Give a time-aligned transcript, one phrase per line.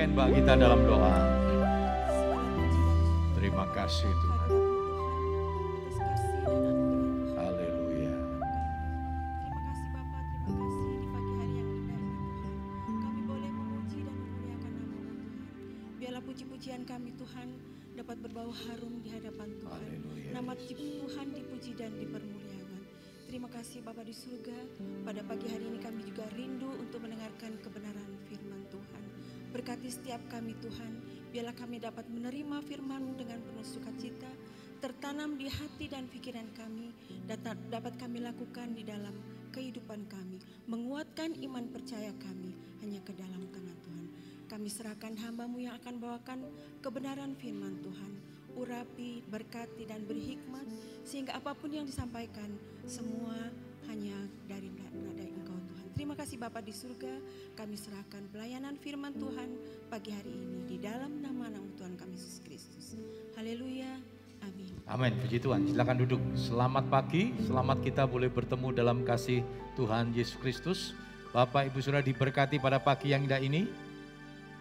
[0.00, 1.12] Bangkitkan Mbak kita dalam doa.
[3.36, 4.50] Terima kasih Tuhan.
[7.36, 8.16] Haleluya.
[9.44, 12.96] Terima kasih Bapak, terima kasih di pagi hari yang indah ini Tuhan.
[12.96, 15.18] Kami boleh memuji dan memuliakan nama Tuhan.
[16.00, 17.48] Biarlah puji-pujian kami Tuhan
[17.92, 19.84] dapat berbau harum di hadapan Tuhan.
[19.84, 20.52] Haleluya, Nama.
[20.56, 22.80] Tuhan dipuji dan dipermuliakan.
[23.28, 24.56] Terima kasih Bapak di surga.
[25.04, 29.09] Pada pagi hari ini kami juga rindu untuk mendengarkan kebenaran firman Tuhan.
[29.50, 30.92] Berkati setiap kami Tuhan.
[31.30, 34.30] Biarlah kami dapat menerima firman dengan penuh sukacita.
[34.80, 36.94] Tertanam di hati dan pikiran kami.
[37.26, 39.12] Dapat, dapat kami lakukan di dalam
[39.50, 40.38] kehidupan kami.
[40.70, 44.06] Menguatkan iman percaya kami hanya ke dalam tangan Tuhan.
[44.50, 46.38] Kami serahkan hambamu yang akan bawakan
[46.82, 50.66] kebenaran firman Tuhan urapi, berkati dan beri hikmat
[51.06, 52.50] sehingga apa pun yang disampaikan
[52.86, 53.36] semua
[53.86, 55.39] hanya dari Tuhan.
[56.00, 57.12] Terima kasih Bapak di surga,
[57.60, 59.52] kami serahkan pelayanan firman Tuhan
[59.92, 62.96] pagi hari ini di dalam nama nama Tuhan kami Yesus Kristus.
[63.36, 64.00] Haleluya.
[64.40, 64.72] Amin.
[64.88, 65.68] Amin, puji Tuhan.
[65.68, 66.16] Silakan duduk.
[66.32, 69.44] Selamat pagi, selamat kita boleh bertemu dalam kasih
[69.76, 70.96] Tuhan Yesus Kristus.
[71.36, 73.68] Bapak Ibu sudah diberkati pada pagi yang indah ini.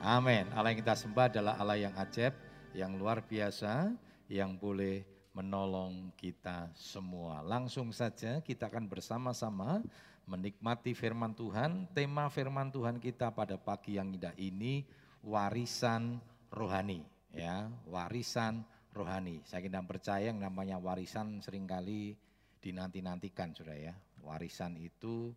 [0.04, 0.44] Amin.
[0.52, 2.36] Allah yang kita sembah adalah Allah yang ajaib,
[2.76, 3.96] yang luar biasa,
[4.28, 5.08] yang boleh
[5.40, 7.40] menolong kita semua.
[7.40, 9.80] Langsung saja kita akan bersama-sama
[10.28, 11.88] menikmati firman Tuhan.
[11.96, 14.84] Tema firman Tuhan kita pada pagi yang indah ini
[15.24, 16.20] warisan
[16.52, 19.40] rohani, ya, warisan rohani.
[19.48, 22.20] Saya kira percaya yang namanya warisan sering kali
[22.60, 23.96] dinanti-nantikan, sudah ya.
[24.20, 25.32] Warisan itu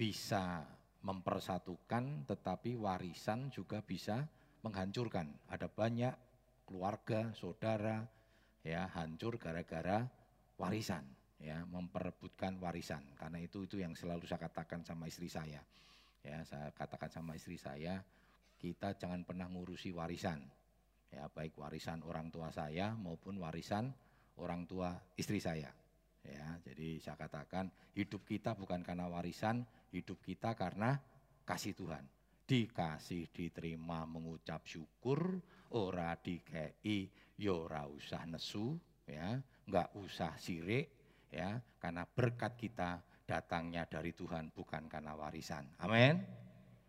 [0.00, 0.64] bisa
[1.04, 4.24] mempersatukan, tetapi warisan juga bisa
[4.64, 5.28] menghancurkan.
[5.52, 6.14] Ada banyak
[6.64, 8.15] keluarga, saudara,
[8.66, 10.02] ya hancur gara-gara
[10.58, 11.06] warisan,
[11.38, 13.06] ya memperebutkan warisan.
[13.14, 15.62] Karena itu itu yang selalu saya katakan sama istri saya.
[16.26, 18.02] Ya, saya katakan sama istri saya,
[18.58, 20.42] kita jangan pernah ngurusi warisan.
[21.14, 23.94] Ya, baik warisan orang tua saya maupun warisan
[24.42, 25.70] orang tua istri saya.
[26.26, 29.62] Ya, jadi saya katakan hidup kita bukan karena warisan,
[29.94, 30.98] hidup kita karena
[31.46, 32.02] kasih Tuhan.
[32.46, 35.38] Dikasih diterima mengucap syukur,
[35.74, 38.78] ora dikei yo ora usah nesu,
[39.08, 40.86] ya, enggak usah sirik,
[41.32, 45.66] ya, karena berkat kita datangnya dari Tuhan bukan karena warisan.
[45.82, 46.22] Amin.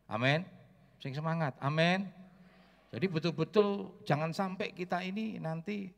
[0.07, 0.45] Amin.
[1.01, 1.57] Sing semangat.
[1.59, 2.07] Amin.
[2.93, 5.91] Jadi betul-betul jangan sampai kita ini nanti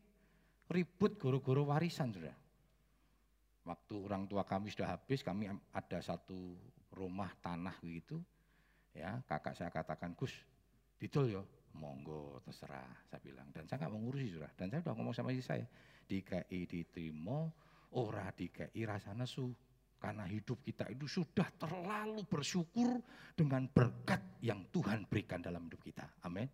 [0.72, 2.34] ribut guru-guru warisan sudah.
[3.67, 6.57] Waktu orang tua kami sudah habis, kami ada satu
[6.96, 8.17] rumah tanah begitu.
[8.97, 10.34] Ya, kakak saya katakan, Gus,
[10.97, 11.41] didol ya,
[11.78, 13.50] monggo terserah, saya bilang.
[13.53, 14.52] Dan saya nggak mau ngurusi sudah.
[14.56, 15.66] Dan saya sudah ngomong sama istri saya,
[16.09, 17.46] DKI diterima,
[17.96, 19.52] ora DKI rasa nesu.
[20.00, 23.03] Karena hidup kita itu sudah terlalu bersyukur
[23.35, 26.08] dengan berkat yang Tuhan berikan dalam hidup kita.
[26.24, 26.47] Amin.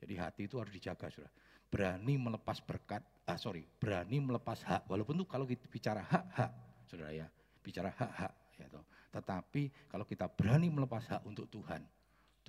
[0.00, 1.28] Jadi hati itu harus dijaga sudah.
[1.68, 4.88] Berani melepas berkat, ah sorry, berani melepas hak.
[4.88, 6.50] Walaupun tuh kalau kita bicara hak-hak,
[6.88, 7.28] saudara ya,
[7.60, 8.32] bicara hak-hak.
[8.56, 8.84] Ya toh.
[9.12, 11.84] Tetapi kalau kita berani melepas hak untuk Tuhan,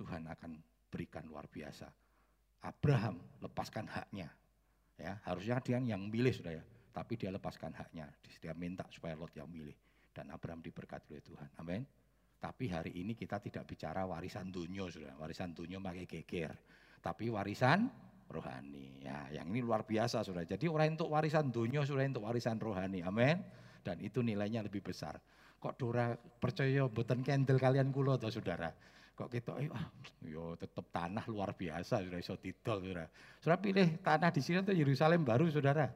[0.00, 0.56] Tuhan akan
[0.90, 1.86] berikan luar biasa.
[2.66, 4.28] Abraham lepaskan haknya.
[5.00, 8.10] Ya, harusnya dia yang milih sudah ya, tapi dia lepaskan haknya.
[8.42, 9.72] Dia minta supaya Lot yang milih
[10.12, 11.48] dan Abraham diberkati oleh Tuhan.
[11.56, 11.82] Amin.
[12.40, 16.52] Tapi hari ini kita tidak bicara warisan dunia sudah, warisan dunia pakai geger.
[17.00, 17.88] Tapi warisan
[18.28, 19.00] rohani.
[19.00, 20.44] Ya, yang ini luar biasa sudah.
[20.44, 23.00] Jadi orang untuk warisan dunia sudah untuk warisan rohani.
[23.04, 23.40] Amin.
[23.80, 25.16] Dan itu nilainya lebih besar.
[25.60, 28.72] Kok Dora percaya boten kendel kalian kulo toh saudara.
[29.20, 29.84] Kok kita eh, ah,
[30.24, 33.04] yo tetap tanah luar biasa sudah iso didol saudara.
[33.36, 35.92] Saudara pilih tanah di sini untuk Yerusalem baru saudara.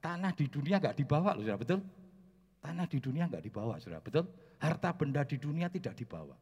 [0.00, 1.80] Tanah di dunia nggak dibawa loh saudara, betul?
[2.62, 4.00] Tanah di dunia nggak dibawa, saudara.
[4.00, 4.24] Betul?
[4.62, 6.38] Harta benda di dunia tidak dibawa.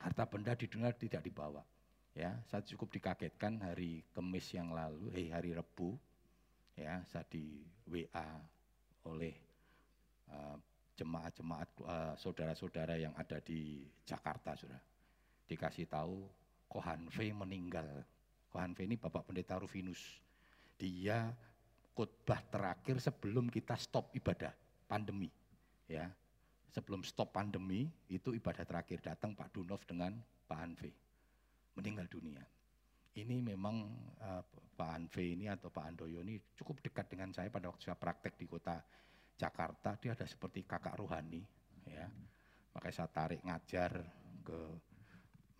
[0.00, 1.60] Harta benda di dunia tidak dibawa.
[2.14, 5.94] Ya, saya cukup dikagetkan hari Kamis yang lalu, eh hari Rebu,
[6.74, 8.30] ya, saya di WA
[9.06, 9.34] oleh
[10.30, 10.58] uh,
[10.98, 14.89] jemaat-jemaat uh, saudara-saudara yang ada di Jakarta, saudara.
[15.50, 16.30] Dikasih tahu
[16.70, 18.06] Kohan V meninggal.
[18.54, 19.98] Kohan V ini Bapak Pendeta Rufinus.
[20.78, 21.26] Dia
[21.90, 24.54] khotbah terakhir sebelum kita stop ibadah
[24.86, 25.26] pandemi.
[25.90, 26.06] Ya,
[26.70, 30.14] sebelum stop pandemi itu ibadah terakhir datang Pak Dunov dengan
[30.46, 30.90] Pak Hanve
[31.74, 32.42] meninggal dunia.
[33.10, 33.90] Ini memang
[34.22, 34.42] uh,
[34.78, 38.38] Pak Hanve ini atau Pak Andoyo ini cukup dekat dengan saya pada waktu saya praktek
[38.38, 38.78] di kota
[39.34, 39.98] Jakarta.
[39.98, 41.42] Dia ada seperti kakak rohani,
[41.90, 42.06] ya.
[42.70, 43.98] Makanya saya tarik ngajar
[44.46, 44.58] ke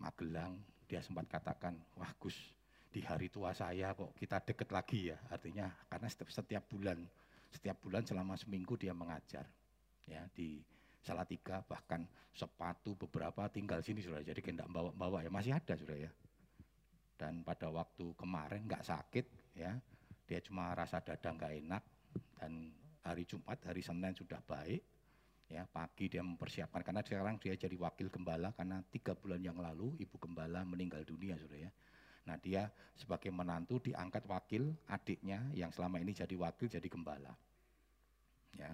[0.01, 0.57] Magelang.
[0.89, 2.35] Dia sempat katakan, wah Gus,
[2.91, 5.17] di hari tua saya kok kita deket lagi ya.
[5.29, 6.99] Artinya karena setiap, setiap bulan,
[7.53, 9.45] setiap bulan selama seminggu dia mengajar,
[10.09, 10.59] ya di
[11.01, 16.11] Salatiga bahkan sepatu beberapa tinggal sini sudah jadi kayak bawa-bawa ya masih ada sudah ya
[17.17, 19.25] dan pada waktu kemarin nggak sakit
[19.57, 19.77] ya
[20.29, 21.83] dia cuma rasa dada nggak enak
[22.37, 22.69] dan
[23.01, 24.81] hari Jumat hari Senin sudah baik
[25.51, 29.99] ya pagi dia mempersiapkan karena sekarang dia jadi wakil gembala karena tiga bulan yang lalu
[29.99, 31.71] ibu gembala meninggal dunia sudah ya.
[32.31, 37.35] Nah dia sebagai menantu diangkat wakil adiknya yang selama ini jadi wakil jadi gembala.
[38.55, 38.71] Ya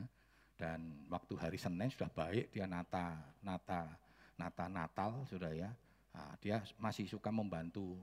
[0.58, 3.90] dan waktu hari Senin sudah baik dia nata nata
[4.38, 5.70] nata Natal sudah ya.
[6.18, 7.94] Nah, dia masih suka membantu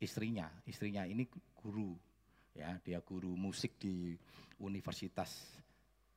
[0.00, 0.52] istrinya.
[0.68, 1.96] Istrinya ini guru
[2.54, 4.14] ya dia guru musik di
[4.62, 5.58] Universitas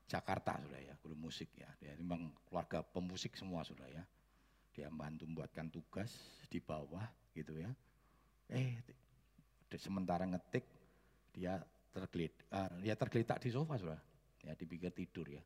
[0.08, 1.68] Jakarta sudah ya, guru musik ya.
[1.84, 4.04] Dia memang keluarga pemusik semua sudah ya.
[4.72, 6.10] Dia membantu membuatkan tugas
[6.48, 7.04] di bawah
[7.36, 7.68] gitu ya.
[8.48, 8.80] Eh,
[9.76, 10.64] sementara ngetik
[11.36, 11.60] dia
[11.92, 14.00] tergelit, uh, ya tergeletak di sofa sudah.
[14.48, 15.44] Ya dipikir tidur ya.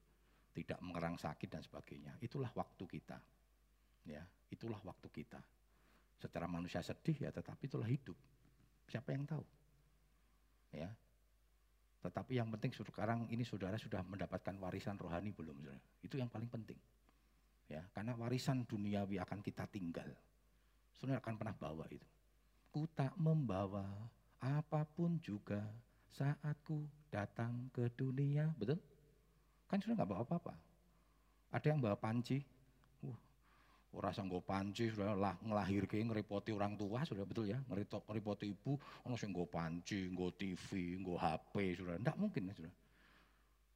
[0.52, 2.22] Tidak mengerang sakit dan sebagainya.
[2.22, 3.18] Itulah waktu kita.
[4.06, 4.22] Ya,
[4.52, 5.40] itulah waktu kita.
[6.22, 8.18] Secara manusia sedih ya, tetapi itulah hidup.
[8.92, 9.42] Siapa yang tahu?
[10.76, 10.92] Ya,
[12.02, 15.54] tetapi yang penting sekarang ini saudara sudah mendapatkan warisan rohani belum?
[15.62, 15.80] Saudara?
[16.02, 16.78] Itu yang paling penting.
[17.70, 20.10] Ya, karena warisan duniawi akan kita tinggal.
[20.98, 22.04] Saudara akan pernah bawa itu.
[22.74, 23.86] Ku tak membawa
[24.42, 25.62] apa pun juga
[26.10, 28.50] saat ku datang ke dunia.
[28.58, 28.82] Betul?
[29.70, 30.54] Kan sudah nggak bawa apa-apa.
[31.54, 32.42] Ada yang bawa panci,
[33.92, 38.80] Ora sanggo panci sudah lah ngelahirke ngeripoti orang tua sudah betul ya ngeritok ngeripoti ibu
[39.04, 42.74] ono sing nggo panci, nggo TV, nggo HP sudah ndak mungkin ya sudah.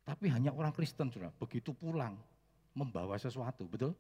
[0.08, 2.16] Tapi hanya orang Kristen sudah begitu pulang
[2.80, 3.92] membawa sesuatu betul.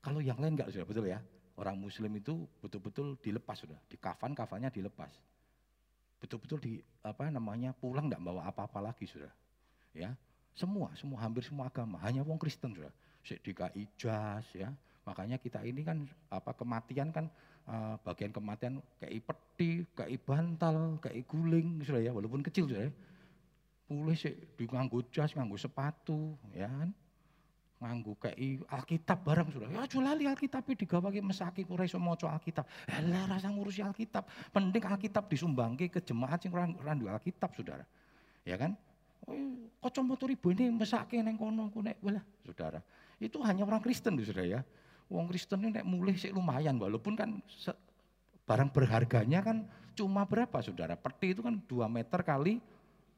[0.00, 1.20] Kalau yang lain enggak sudah betul ya.
[1.58, 5.10] Orang Muslim itu betul-betul dilepas sudah di kafan kafannya dilepas.
[6.22, 6.72] Betul-betul di
[7.04, 9.28] apa namanya pulang enggak bawa apa-apa lagi sudah.
[9.92, 10.16] Ya
[10.56, 12.94] semua semua hampir semua agama hanya wong Kristen sudah.
[13.20, 14.72] Sik dikai jas ya
[15.08, 17.32] Makanya kita ini kan apa kematian kan
[17.64, 22.92] uh, bagian kematian kayak peti, kayak bantal, kayak guling sudah ya walaupun kecil sudah ya.
[23.88, 26.92] Pulih sih di nganggo jas, nganggo sepatu, ya kan.
[27.80, 29.68] Nganggo kayak Alkitab barang sudah.
[29.72, 32.68] Ya julali Alkitab digawake mesaki ora iso maca Alkitab.
[33.08, 34.28] Lah rasa ngurusi Alkitab.
[34.52, 36.68] Penting Alkitab disumbangke ke jemaat sing ora
[37.16, 37.88] Alkitab, Saudara.
[38.44, 38.76] Ya kan?
[39.24, 41.96] Oh, kacamata ribu ini mesake neng kono ku nek
[42.44, 42.84] Saudara.
[43.16, 44.60] Itu hanya orang Kristen Saudara ya.
[45.08, 47.40] Wong Kristen ini mulai sih lumayan walaupun kan
[48.44, 49.64] barang berharganya kan
[49.96, 50.96] cuma berapa saudara?
[50.96, 52.60] Peti itu kan 2 meter kali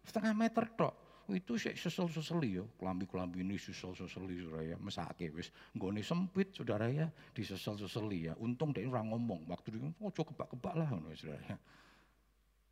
[0.06, 0.94] setengah meter tok.
[1.30, 7.06] Itu sih sesel-seseli ya, kelambi-kelambi ini sesel-seseli saudara ya, mesake wis nggone sempit saudara ya,
[7.30, 8.34] disesel-seseli ya.
[8.42, 11.56] Untung dia orang ngomong, waktu itu oh kebak-kebak lah saudara ya.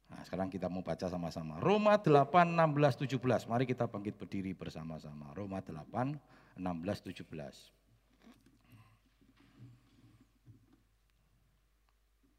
[0.08, 1.60] Nah, sekarang kita mau baca sama-sama.
[1.62, 3.46] Roma 8, 16, 17.
[3.46, 5.30] Mari kita bangkit berdiri bersama-sama.
[5.36, 6.18] Roma 8,
[6.58, 7.77] 16, 17.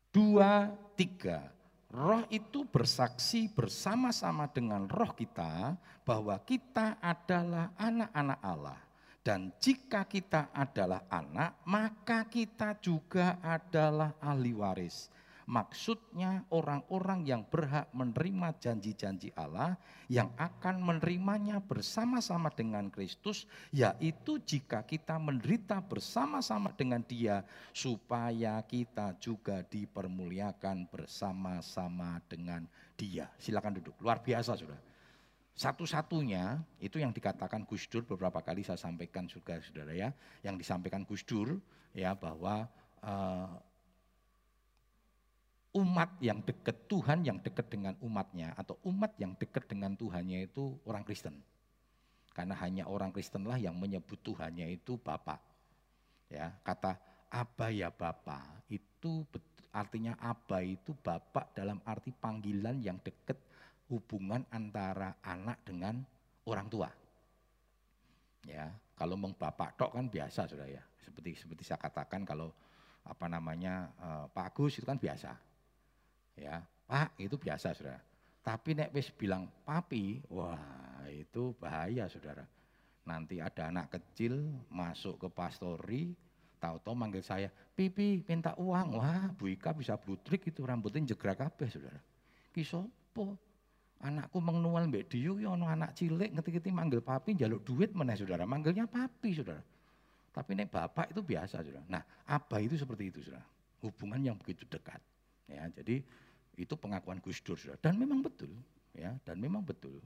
[0.09, 1.50] Dua, tiga.
[1.89, 5.73] Roh itu bersaksi bersama-sama dengan roh kita
[6.06, 8.79] bahwa kita adalah anak-anak Allah.
[9.25, 15.09] Dan jika kita adalah anak, maka kita juga adalah ahli waris.
[15.49, 24.85] Maksudnya orang-orang yang berhak menerima janji-janji Allah yang akan menerimanya bersama-sama dengan Kristus yaitu jika
[24.85, 27.41] kita menderita bersama-sama dengan dia
[27.73, 33.25] supaya kita juga dipermuliakan bersama-sama dengan dia.
[33.41, 33.97] Silakan duduk.
[34.06, 34.77] Luar biasa sudah.
[35.57, 40.13] Satu-satunya itu yang dikatakan Gus Dur beberapa kali saya sampaikan juga saudara ya,
[40.45, 41.57] yang disampaikan Gus Dur
[41.91, 42.69] ya bahwa
[43.01, 43.49] uh,
[45.78, 50.73] umat yang dekat, Tuhan yang dekat dengan umatnya, atau umat yang dekat dengan Tuhannya itu
[50.90, 51.38] orang Kristen.
[52.33, 55.38] Karena hanya orang Kristen lah yang menyebut Tuhannya itu Bapak.
[56.30, 56.97] Ya, kata
[57.30, 59.26] Aba ya Bapak itu
[59.69, 63.38] artinya Aba itu Bapak dalam arti panggilan yang dekat
[63.90, 66.02] hubungan antara anak dengan
[66.49, 66.90] orang tua.
[68.45, 70.81] Ya, kalau meng bapak tok kan biasa sudah ya.
[71.02, 72.54] Seperti seperti saya katakan kalau
[73.04, 75.48] apa namanya eh, Pak Agus itu kan biasa
[76.39, 78.01] ya Pak itu biasa saudara.
[78.41, 82.41] Tapi nek wis bilang papi, wah itu bahaya saudara.
[83.05, 84.41] Nanti ada anak kecil
[84.73, 86.17] masuk ke pastori,
[86.57, 91.69] tahu-tahu manggil saya, pipi minta uang, wah Bu Ika bisa blutrik itu rambutnya jegrak kabeh
[91.69, 92.01] saudara.
[92.49, 93.37] Kisopo,
[94.01, 98.89] anakku mengenual mbak Diu, ya anak cilik ngerti-ngerti manggil papi, jaluk duit mana saudara, manggilnya
[98.89, 99.61] papi saudara.
[100.33, 101.85] Tapi nek bapak itu biasa saudara.
[101.85, 103.45] Nah apa itu seperti itu saudara,
[103.85, 104.97] hubungan yang begitu dekat.
[105.49, 106.05] Ya, jadi
[106.59, 107.56] itu pengakuan Gus Dur.
[107.80, 108.51] Dan memang betul,
[108.92, 110.04] ya, dan memang betul.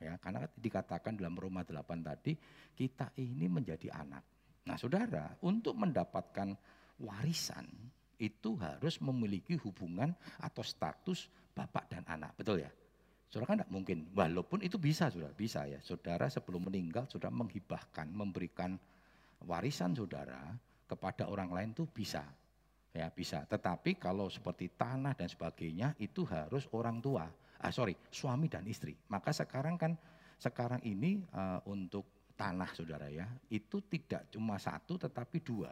[0.00, 2.32] Ya, karena dikatakan dalam Roma 8 tadi,
[2.72, 4.24] kita ini menjadi anak.
[4.64, 6.56] Nah, Saudara, untuk mendapatkan
[7.04, 7.68] warisan
[8.16, 12.72] itu harus memiliki hubungan atau status bapak dan anak, betul ya?
[13.28, 15.78] Saudara kan tidak mungkin, walaupun itu bisa sudah bisa ya.
[15.84, 18.74] Saudara sebelum meninggal sudah menghibahkan, memberikan
[19.44, 20.50] warisan saudara
[20.88, 22.24] kepada orang lain itu bisa.
[22.90, 27.22] Ya bisa, tetapi kalau seperti tanah dan sebagainya itu harus orang tua,
[27.62, 28.98] ah sorry, suami dan istri.
[29.06, 29.94] Maka sekarang kan,
[30.34, 35.70] sekarang ini uh, untuk tanah saudara ya, itu tidak cuma satu tetapi dua.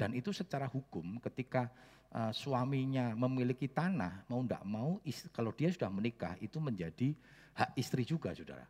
[0.00, 1.68] Dan itu secara hukum ketika
[2.16, 4.96] uh, suaminya memiliki tanah, mau tidak mau,
[5.36, 7.12] kalau dia sudah menikah itu menjadi
[7.52, 8.64] hak istri juga saudara.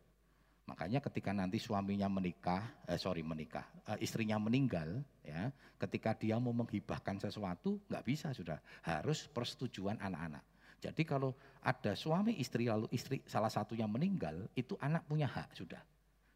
[0.67, 5.47] Makanya ketika nanti suaminya menikah, eh, sorry menikah, eh, istrinya meninggal, ya,
[5.79, 10.43] ketika dia mau menghibahkan sesuatu, nggak bisa sudah, harus persetujuan anak-anak.
[10.83, 11.31] Jadi kalau
[11.63, 15.79] ada suami istri lalu istri salah satunya meninggal, itu anak punya hak sudah.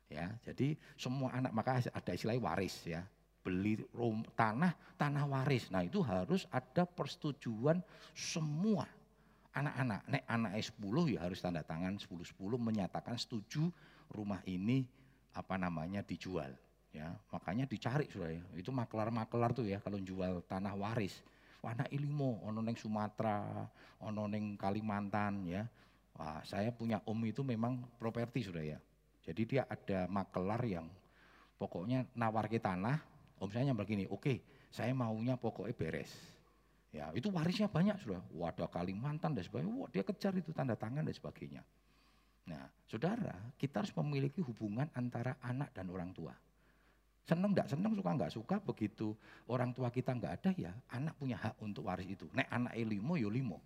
[0.08, 3.04] Ya, jadi semua anak maka ada istilah waris ya,
[3.44, 5.68] beli rum, tanah, tanah waris.
[5.70, 7.84] Nah itu harus ada persetujuan
[8.16, 8.88] semua
[9.52, 10.02] anak-anak.
[10.08, 13.68] Nek anak 10 ya harus tanda tangan 10-10 menyatakan setuju
[14.12, 14.84] rumah ini
[15.32, 16.51] apa namanya dijual
[16.91, 17.12] ya.
[17.32, 18.44] Makanya dicari sudah ya.
[18.56, 21.24] Itu makelar-makelar tuh ya kalau jual tanah waris.
[21.62, 23.65] Warna ilmu ono neng Sumatera
[24.03, 25.63] ono neng Kalimantan ya.
[26.20, 28.80] Wah, saya punya om itu memang properti sudah ya.
[29.24, 30.89] Jadi dia ada makelar yang
[31.56, 33.00] pokoknya nawar ke tanah
[33.39, 34.38] om saya nyamper gini oke okay,
[34.74, 36.12] saya maunya pokoknya beres.
[36.91, 38.20] Ya itu warisnya banyak sudah.
[38.36, 39.72] Wadah Kalimantan dan sebagainya.
[39.72, 41.63] Wah dia kejar itu tanda tangan dan sebagainya
[42.50, 46.33] Nah, saudara, kita harus memiliki hubungan antara anak dan orang tua.
[47.21, 49.13] Seneng enggak seneng, suka enggak suka, begitu
[49.45, 52.25] orang tua kita enggak ada ya, anak punya hak untuk waris itu.
[52.33, 53.62] Nek anak limo, yo limo.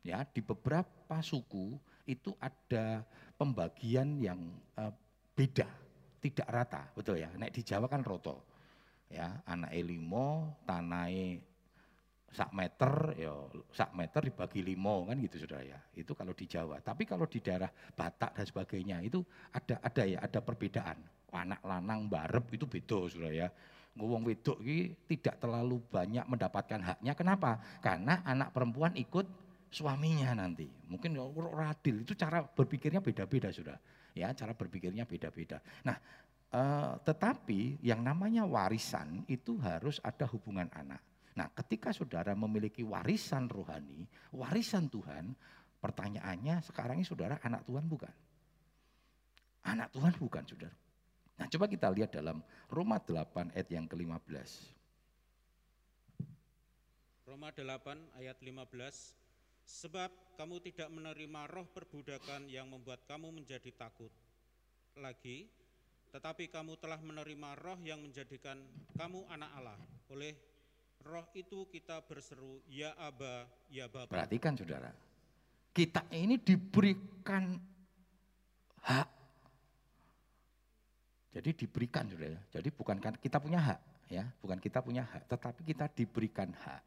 [0.00, 1.76] Ya, di beberapa suku
[2.08, 3.04] itu ada
[3.36, 4.38] pembagian yang
[4.78, 4.94] uh,
[5.36, 5.68] beda,
[6.24, 7.28] tidak rata, betul ya.
[7.36, 8.40] Nek di Jawa kan roto.
[9.12, 11.38] Ya, anak limo, tanai
[12.32, 13.32] sak meter ya
[13.72, 15.78] sak meter dibagi limo kan gitu saudara ya.
[15.94, 16.82] Itu kalau di Jawa.
[16.82, 19.22] Tapi kalau di daerah Batak dan sebagainya itu
[19.54, 20.98] ada ada ya ada perbedaan.
[21.36, 23.48] Anak lanang barep itu beda saudara ya.
[23.96, 27.16] Ngomong wedok ini tidak terlalu banyak mendapatkan haknya.
[27.16, 27.56] Kenapa?
[27.80, 29.24] Karena anak perempuan ikut
[29.72, 30.68] suaminya nanti.
[30.68, 31.16] Mungkin
[31.52, 33.76] radil itu cara berpikirnya beda-beda sudah
[34.16, 35.60] ya cara berpikirnya beda-beda.
[35.84, 35.96] Nah
[36.50, 41.04] eh, tetapi yang namanya warisan itu harus ada hubungan anak
[41.36, 45.36] Nah, ketika saudara memiliki warisan rohani, warisan Tuhan,
[45.84, 48.14] pertanyaannya sekarang ini saudara anak Tuhan bukan?
[49.68, 50.76] Anak Tuhan bukan, saudara.
[51.36, 52.40] Nah, coba kita lihat dalam
[52.72, 54.72] Roma 8 ayat yang ke-15.
[57.28, 59.12] Roma 8 ayat 15,
[59.68, 60.08] sebab
[60.40, 64.08] kamu tidak menerima roh perbudakan yang membuat kamu menjadi takut
[64.96, 65.52] lagi,
[66.16, 68.56] tetapi kamu telah menerima roh yang menjadikan
[68.96, 69.76] kamu anak Allah
[70.08, 70.55] oleh
[71.06, 74.10] roh itu kita berseru, ya Aba, ya Bapa.
[74.10, 74.90] Perhatikan saudara,
[75.70, 77.54] kita ini diberikan
[78.82, 79.08] hak.
[81.38, 85.62] Jadi diberikan saudara, jadi bukan kan kita punya hak ya, bukan kita punya hak, tetapi
[85.62, 86.82] kita diberikan hak.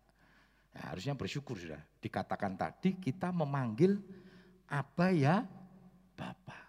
[0.75, 1.81] Nah, harusnya bersyukur sudah.
[2.01, 3.97] Dikatakan tadi kita memanggil
[4.69, 5.41] apa ya
[6.13, 6.65] Bapak.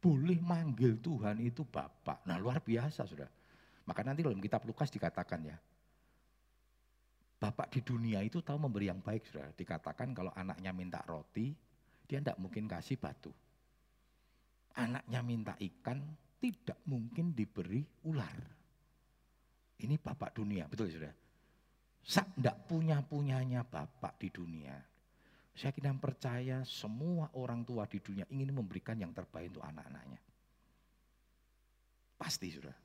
[0.00, 2.24] Boleh manggil Tuhan itu Bapak.
[2.24, 3.28] Nah luar biasa sudah.
[3.84, 5.56] Maka nanti dalam kitab Lukas dikatakan ya,
[7.40, 11.48] Bapak di dunia itu tahu memberi yang baik, sudah dikatakan kalau anaknya minta roti,
[12.04, 13.32] dia tidak mungkin kasih batu.
[14.76, 16.04] Anaknya minta ikan,
[16.36, 18.36] tidak mungkin diberi ular.
[19.80, 21.14] Ini bapak dunia, betul sudah.
[22.04, 24.76] Sak tidak punya-punyanya bapak di dunia.
[25.56, 30.20] Saya kira percaya semua orang tua di dunia ingin memberikan yang terbaik untuk anak-anaknya.
[32.20, 32.76] Pasti sudah,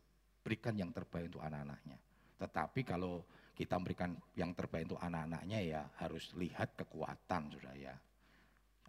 [0.44, 2.00] berikan yang terbaik untuk anak-anaknya.
[2.40, 3.24] Tetapi kalau
[3.56, 7.96] kita memberikan yang terbaik untuk anak-anaknya ya harus lihat kekuatan sudah ya.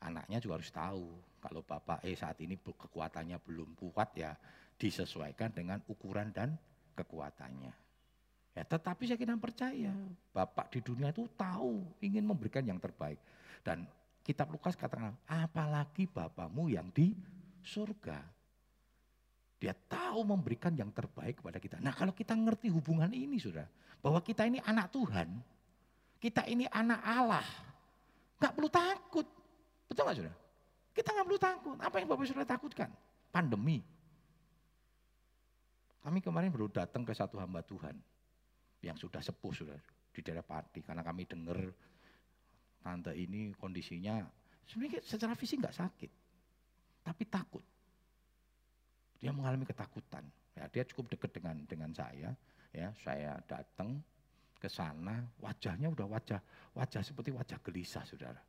[0.03, 1.07] Anaknya juga harus tahu
[1.41, 4.35] kalau bapak eh saat ini kekuatannya belum kuat ya
[4.77, 6.59] disesuaikan dengan ukuran dan
[6.99, 7.73] kekuatannya.
[8.57, 9.93] Ya, tetapi saya kira percaya
[10.33, 13.21] bapak di dunia itu tahu ingin memberikan yang terbaik
[13.61, 13.85] dan
[14.25, 17.13] kitab Lukas katakan apalagi bapamu yang di
[17.61, 18.36] surga
[19.57, 21.77] dia tahu memberikan yang terbaik kepada kita.
[21.81, 23.65] Nah kalau kita ngerti hubungan ini sudah,
[24.05, 25.29] bahwa kita ini anak Tuhan,
[26.21, 27.47] kita ini anak Allah,
[28.37, 29.27] nggak perlu takut.
[29.89, 30.35] Betul nggak sudah?
[30.93, 31.77] Kita nggak perlu takut.
[31.81, 32.91] Apa yang Bapak sudah takutkan?
[33.33, 33.81] Pandemi.
[36.05, 37.97] Kami kemarin baru datang ke satu hamba Tuhan
[38.85, 39.81] yang sudah sepuh sudah
[40.15, 41.59] di daerah Pati karena kami dengar
[42.79, 44.23] tante ini kondisinya
[44.71, 46.11] sebenarnya secara fisik nggak sakit,
[47.03, 47.65] tapi takut.
[49.21, 50.25] Dia mengalami ketakutan.
[50.57, 52.33] Ya, dia cukup dekat dengan dengan saya.
[52.73, 54.01] Ya, saya datang
[54.57, 56.41] ke sana, wajahnya udah wajah
[56.73, 58.41] wajah seperti wajah gelisah, Saudara.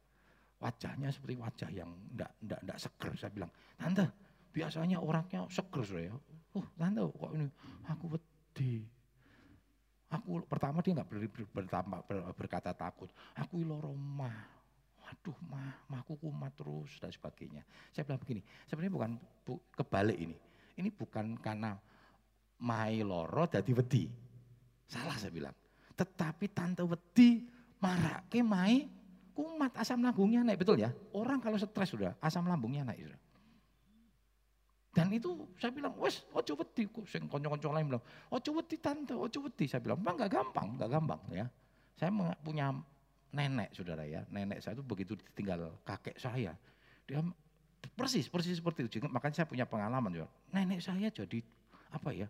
[0.57, 3.11] Wajahnya seperti wajah yang enggak enggak enggak seger.
[3.19, 4.05] Saya bilang, "Tante,
[4.51, 6.17] biasanya orangnya seger, Saudara."
[6.55, 7.47] Oh, tante kok ini
[7.85, 8.73] aku wedi.
[10.07, 11.63] Aku pertama dia nggak ber, ber,
[12.07, 13.11] ber, berkata takut.
[13.35, 14.55] Aku loro mah.
[15.03, 17.63] Waduh mah, mahku kumat terus dan sebagainya.
[17.95, 19.11] Saya bilang begini, sebenarnya bukan
[19.47, 20.35] bu, kebalik ini.
[20.77, 21.73] Ini bukan karena
[22.61, 24.05] mai loro jadi wedi.
[24.85, 25.53] Salah saya bilang.
[25.97, 27.41] Tetapi tante wedi
[27.81, 28.85] marake mai
[29.33, 30.93] kumat asam lambungnya naik betul ya.
[31.13, 33.21] Orang kalau stres sudah asam lambungnya naik sudah.
[34.97, 38.01] Dan itu saya bilang, wes ojo wedi, sing konco-konco lain bilang,
[38.33, 39.69] ojo wedi tante, ojo wedi.
[39.69, 41.45] Saya bilang, memang gak gampang, gak gampang ya.
[41.93, 42.09] Saya
[42.41, 42.73] punya
[43.29, 46.57] nenek saudara ya, nenek saya itu begitu ditinggal kakek saya,
[47.05, 47.21] dia
[47.97, 49.03] persis, persis seperti itu.
[49.07, 50.27] Makanya saya punya pengalaman juga.
[50.53, 51.39] Nenek saya jadi
[51.93, 52.27] apa ya,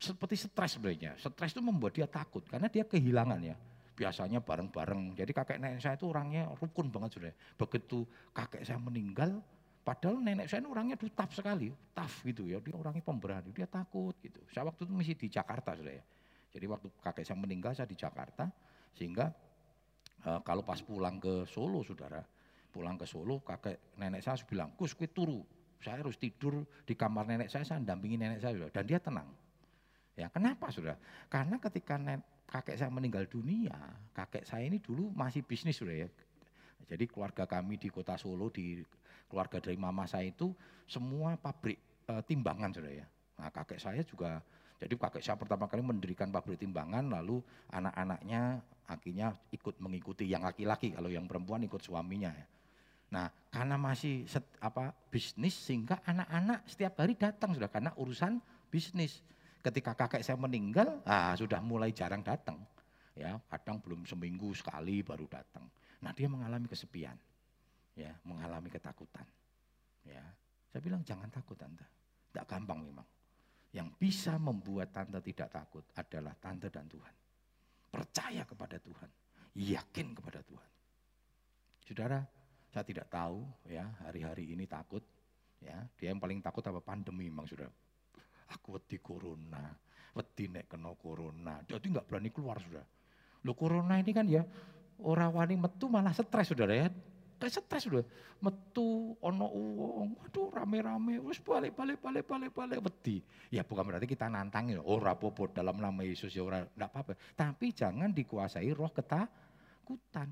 [0.00, 1.16] seperti stres sebenarnya.
[1.16, 3.56] Stres itu membuat dia takut karena dia kehilangan ya.
[3.94, 5.14] Biasanya bareng-bareng.
[5.14, 7.32] Jadi kakek nenek saya itu orangnya rukun banget sudah.
[7.54, 8.02] Begitu
[8.34, 9.38] kakek saya meninggal,
[9.84, 12.56] Padahal nenek saya ini orangnya tuh sekali, tough gitu ya.
[12.64, 14.40] Dia orangnya pemberani, dia takut gitu.
[14.48, 16.04] Saya waktu itu masih di Jakarta sudah ya.
[16.56, 18.48] Jadi waktu kakek saya meninggal saya di Jakarta,
[18.96, 19.28] sehingga
[20.24, 22.24] uh, kalau pas pulang ke Solo saudara,
[22.74, 25.46] pulang ke Solo kakek nenek saya harus bilang, Gus kue turu,
[25.78, 28.70] saya harus tidur di kamar nenek saya, saya dampingi nenek saya sudah.
[28.74, 29.30] Dan dia tenang.
[30.18, 30.98] Ya kenapa sudah?
[31.30, 33.74] Karena ketika nenek, kakek saya meninggal dunia,
[34.10, 36.08] kakek saya ini dulu masih bisnis sudah ya.
[36.84, 38.82] Jadi keluarga kami di kota Solo, di
[39.30, 40.52] keluarga dari mama saya itu
[40.84, 43.06] semua pabrik e, timbangan sudah ya.
[43.40, 44.38] Nah kakek saya juga,
[44.78, 47.40] jadi kakek saya pertama kali mendirikan pabrik timbangan, lalu
[47.72, 52.46] anak-anaknya akhirnya ikut mengikuti yang laki-laki, kalau yang perempuan ikut suaminya ya.
[53.14, 59.22] Nah karena masih set, apa bisnis sehingga anak-anak setiap hari datang sudah karena urusan bisnis.
[59.62, 62.58] Ketika kakek saya meninggal, ah sudah mulai jarang datang.
[63.14, 65.70] Ya, kadang belum seminggu sekali baru datang.
[66.02, 67.14] Nah dia mengalami kesepian
[67.94, 69.26] ya mengalami ketakutan.
[70.04, 70.20] Ya,
[70.68, 71.86] saya bilang jangan takut tante,
[72.30, 73.06] tidak gampang memang.
[73.74, 77.14] Yang bisa membuat tante tidak takut adalah tante dan Tuhan.
[77.90, 79.10] Percaya kepada Tuhan,
[79.54, 80.70] yakin kepada Tuhan.
[81.82, 82.20] Saudara,
[82.74, 85.06] saya tidak tahu ya hari-hari ini takut.
[85.62, 87.70] Ya, dia yang paling takut apa pandemi memang sudah.
[88.52, 89.72] Aku wedi corona,
[90.12, 91.62] wedi nek kena corona.
[91.64, 92.82] Jadi nggak berani keluar sudah.
[93.46, 94.42] Lo corona ini kan ya
[95.06, 96.88] orang wani metu malah stres saudara ya
[97.38, 98.04] kayak stres udah
[98.40, 104.06] metu ono uang waduh rame-rame wis balik balik balik balik balik wedi ya bukan berarti
[104.06, 108.88] kita nantangin oh rapopo dalam nama Yesus ya ora enggak apa-apa tapi jangan dikuasai roh
[108.94, 110.30] ketakutan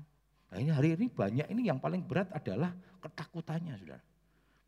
[0.53, 2.69] nah ini hari ini banyak ini yang paling berat adalah
[3.01, 3.97] ketakutannya sudah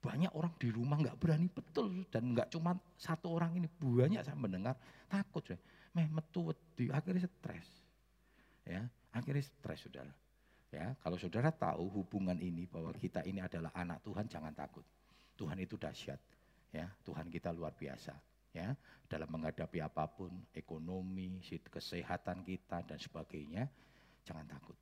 [0.01, 4.33] banyak orang di rumah nggak berani betul dan nggak cuma satu orang ini banyak saya
[4.33, 4.73] mendengar
[5.05, 5.61] takut sudah
[5.93, 7.69] meh metu wedi akhirnya stres
[8.65, 8.81] ya
[9.13, 10.13] akhirnya stres saudara
[10.75, 14.83] Ya, kalau saudara tahu hubungan ini bahwa kita ini adalah anak Tuhan, jangan takut.
[15.39, 16.19] Tuhan itu dahsyat.
[16.75, 18.11] Ya, Tuhan kita luar biasa.
[18.51, 18.75] Ya,
[19.07, 21.39] dalam menghadapi apa pun, ekonomi,
[21.71, 23.71] kesehatan kita dan sebagainya,
[24.27, 24.75] jangan takut.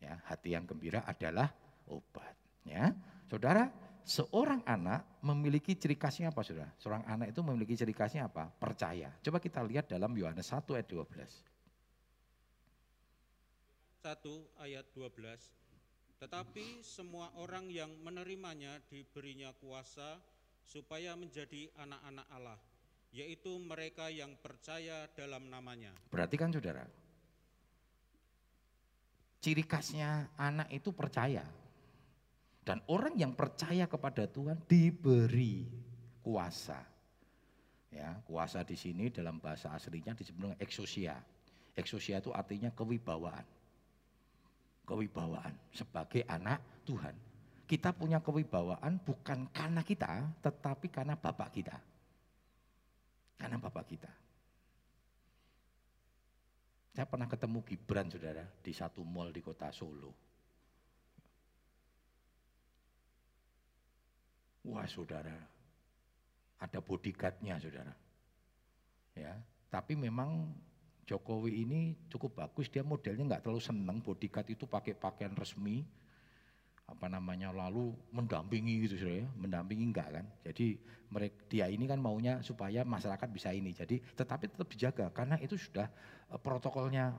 [0.00, 1.52] Ya, hati yang gembira adalah
[1.84, 2.32] obat.
[2.64, 2.96] Ya,
[3.28, 3.68] saudara,
[4.04, 6.72] seorang anak memiliki ciri khasnya apa, saudara?
[6.80, 8.48] Seorang anak itu memiliki ciri khasnya apa?
[8.48, 9.12] Percaya.
[9.20, 11.60] Coba kita lihat dalam Yohanes 1 ayat 12.
[14.00, 20.20] 1 ayat 12 Tetapi semua orang yang menerimanya diberinya kuasa
[20.64, 22.60] supaya menjadi anak-anak Allah
[23.10, 25.90] yaitu mereka yang percaya dalam namanya.
[26.14, 26.86] Berarti kan saudara,
[29.40, 31.42] ciri khasnya anak itu percaya.
[32.60, 35.66] Dan orang yang percaya kepada Tuhan diberi
[36.20, 36.78] kuasa.
[37.90, 41.18] Ya, kuasa di sini dalam bahasa aslinya disebut dengan eksosia.
[41.74, 43.42] Eksosia itu artinya kewibawaan
[44.90, 47.14] kewibawaan sebagai anak Tuhan.
[47.70, 51.78] Kita punya kewibawaan bukan karena kita, tetapi karena Bapak kita.
[53.38, 54.10] Karena Bapak kita.
[56.90, 60.10] Saya pernah ketemu Gibran, saudara, di satu mall di kota Solo.
[64.66, 65.34] Wah, saudara,
[66.60, 67.94] ada bodyguardnya, saudara.
[69.16, 69.38] Ya,
[69.72, 70.52] tapi memang
[71.08, 75.82] Jokowi ini cukup bagus, dia modelnya nggak terlalu seneng bodyguard itu pakai pakaian resmi,
[76.90, 80.26] apa namanya lalu mendampingi gitu ya, mendampingi enggak kan.
[80.42, 80.74] Jadi
[81.10, 83.70] mereka dia ini kan maunya supaya masyarakat bisa ini.
[83.70, 85.86] Jadi tetapi tetap dijaga karena itu sudah
[86.34, 87.14] uh, protokolnya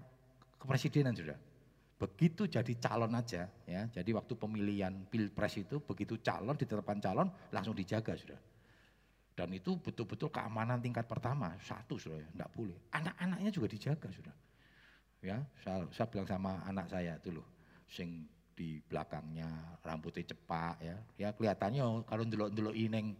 [0.59, 1.39] kepresidenan sudah.
[1.97, 3.81] Begitu jadi calon aja ya.
[3.87, 8.39] Jadi waktu pemilihan pilpres itu begitu calon ditetapkan calon langsung dijaga sudah.
[9.31, 12.77] Dan itu betul-betul keamanan tingkat pertama, satu sudah ya, enggak boleh.
[12.91, 14.35] Anak-anaknya juga dijaga sudah.
[15.21, 17.45] Ya, saya, saya bilang sama anak saya itu loh,
[17.85, 18.25] sing
[18.55, 20.95] di belakangnya rambutnya cepak ya.
[21.17, 23.15] Ya kelihatannya kalau ndelok-ndelok ineng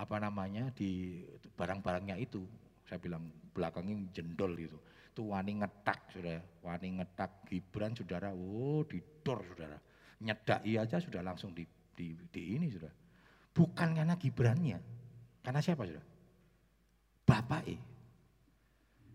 [0.00, 1.20] apa namanya di
[1.56, 2.40] barang-barangnya itu,
[2.88, 4.78] saya bilang belakangnya jendol gitu.
[5.12, 9.76] Itu wani ngetak sudah, wani ngetak Gibran saudara, oh didor saudara.
[10.20, 12.92] Nyedaki aja sudah langsung di, di, di ini sudah.
[13.52, 14.78] Bukan karena Gibrannya,
[15.44, 16.04] karena siapa sudah?
[17.26, 17.76] Bapak E.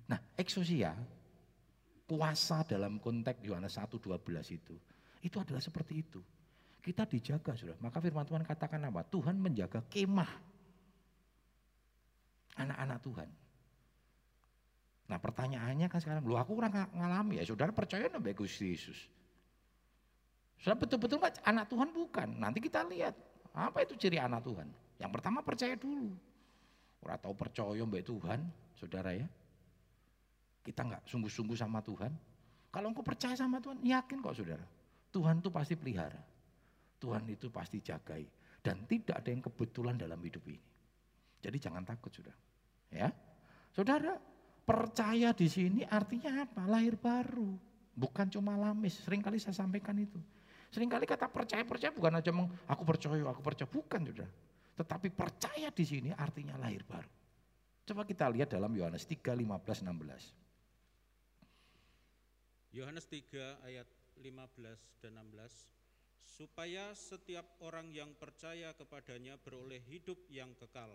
[0.06, 0.94] Nah, eksosia,
[2.06, 4.06] kuasa dalam konteks Yohanes 1.12
[4.54, 4.76] itu,
[5.26, 6.22] itu adalah seperti itu.
[6.86, 7.74] Kita dijaga sudah.
[7.82, 9.02] Maka firman Tuhan katakan apa?
[9.10, 10.30] Tuhan menjaga kemah
[12.62, 13.30] anak-anak Tuhan.
[15.06, 19.00] Nah pertanyaannya kan sekarang, lu aku kurang ngalami ya, saudara percaya nabi Gusti Yesus.
[20.62, 23.14] Saudara betul-betul anak Tuhan bukan, nanti kita lihat
[23.54, 24.66] apa itu ciri anak Tuhan.
[24.98, 26.10] Yang pertama percaya dulu.
[27.06, 28.40] Orang tahu percaya mbak Tuhan,
[28.74, 29.28] saudara ya.
[30.66, 32.10] Kita nggak sungguh-sungguh sama Tuhan.
[32.74, 34.66] Kalau engkau percaya sama Tuhan, yakin kok saudara.
[35.16, 36.20] Tuhan itu pasti pelihara.
[37.00, 38.28] Tuhan itu pasti jagai.
[38.60, 40.68] Dan tidak ada yang kebetulan dalam hidup ini.
[41.40, 42.36] Jadi jangan takut sudah.
[42.92, 43.08] Ya,
[43.72, 44.20] Saudara,
[44.66, 46.66] Percaya di sini artinya apa?
[46.66, 47.54] Lahir baru.
[47.94, 48.98] Bukan cuma lamis.
[49.06, 50.18] Seringkali saya sampaikan itu.
[50.74, 53.70] Seringkali kata percaya-percaya bukan aja meng, aku percaya, aku percaya.
[53.70, 54.26] Bukan sudah.
[54.76, 57.08] Tetapi percaya di sini artinya lahir baru.
[57.86, 60.34] Coba kita lihat dalam Yohanes 3, 15, 16.
[62.74, 63.86] Yohanes 3 ayat
[64.20, 65.76] 15 dan 16
[66.26, 70.92] supaya setiap orang yang percaya kepadanya beroleh hidup yang kekal.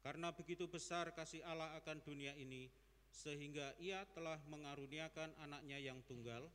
[0.00, 2.72] Karena begitu besar kasih Allah akan dunia ini
[3.14, 6.50] sehingga ia telah mengaruniakan anaknya yang tunggal,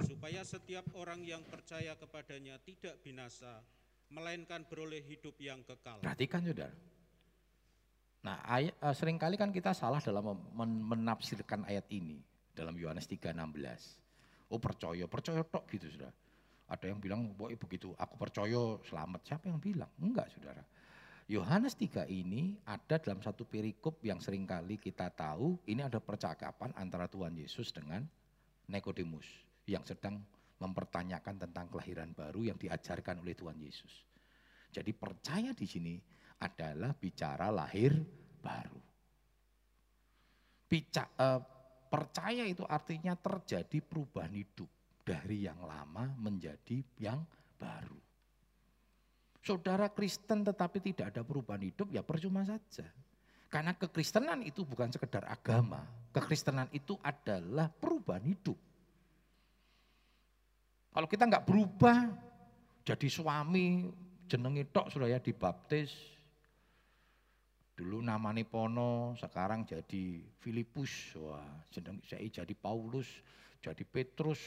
[0.00, 3.60] supaya setiap orang yang percaya kepadanya tidak binasa,
[4.08, 6.00] melainkan beroleh hidup yang kekal.
[6.00, 6.72] Perhatikan saudara.
[8.24, 12.18] Nah ayat, uh, sering kali kan kita salah dalam men menafsirkan ayat ini
[12.56, 14.07] dalam Yohanes 3:16.
[14.48, 16.14] Oh percaya, percaya tok gitu saudara.
[16.68, 19.20] Ada yang bilang, boy begitu, aku percaya selamat.
[19.24, 19.88] Siapa yang bilang?
[20.00, 20.60] Enggak saudara.
[21.28, 26.72] Yohanes 3 ini ada dalam satu perikop yang sering kali kita tahu ini ada percakapan
[26.72, 28.00] antara Tuhan Yesus dengan
[28.64, 29.28] Nikodemus
[29.68, 30.24] yang sedang
[30.56, 34.08] mempertanyakan tentang kelahiran baru yang diajarkan oleh Tuhan Yesus.
[34.72, 36.00] Jadi percaya di sini
[36.40, 37.92] adalah bicara lahir
[38.40, 38.80] baru.
[40.68, 41.40] Bica, uh,
[41.88, 44.68] percaya itu artinya terjadi perubahan hidup
[45.02, 47.24] dari yang lama menjadi yang
[47.56, 47.96] baru.
[49.40, 52.84] Saudara Kristen tetapi tidak ada perubahan hidup ya percuma saja.
[53.48, 55.80] Karena kekristenan itu bukan sekedar agama.
[56.12, 58.60] Kekristenan itu adalah perubahan hidup.
[60.92, 62.12] Kalau kita nggak berubah,
[62.84, 63.88] jadi suami,
[64.28, 66.17] jenengi tok sudah ya dibaptis.
[67.78, 71.14] Dulu namanya Pono, sekarang jadi Filipus.
[71.14, 73.06] Wah, jeneng saya jadi Paulus,
[73.62, 74.42] jadi Petrus.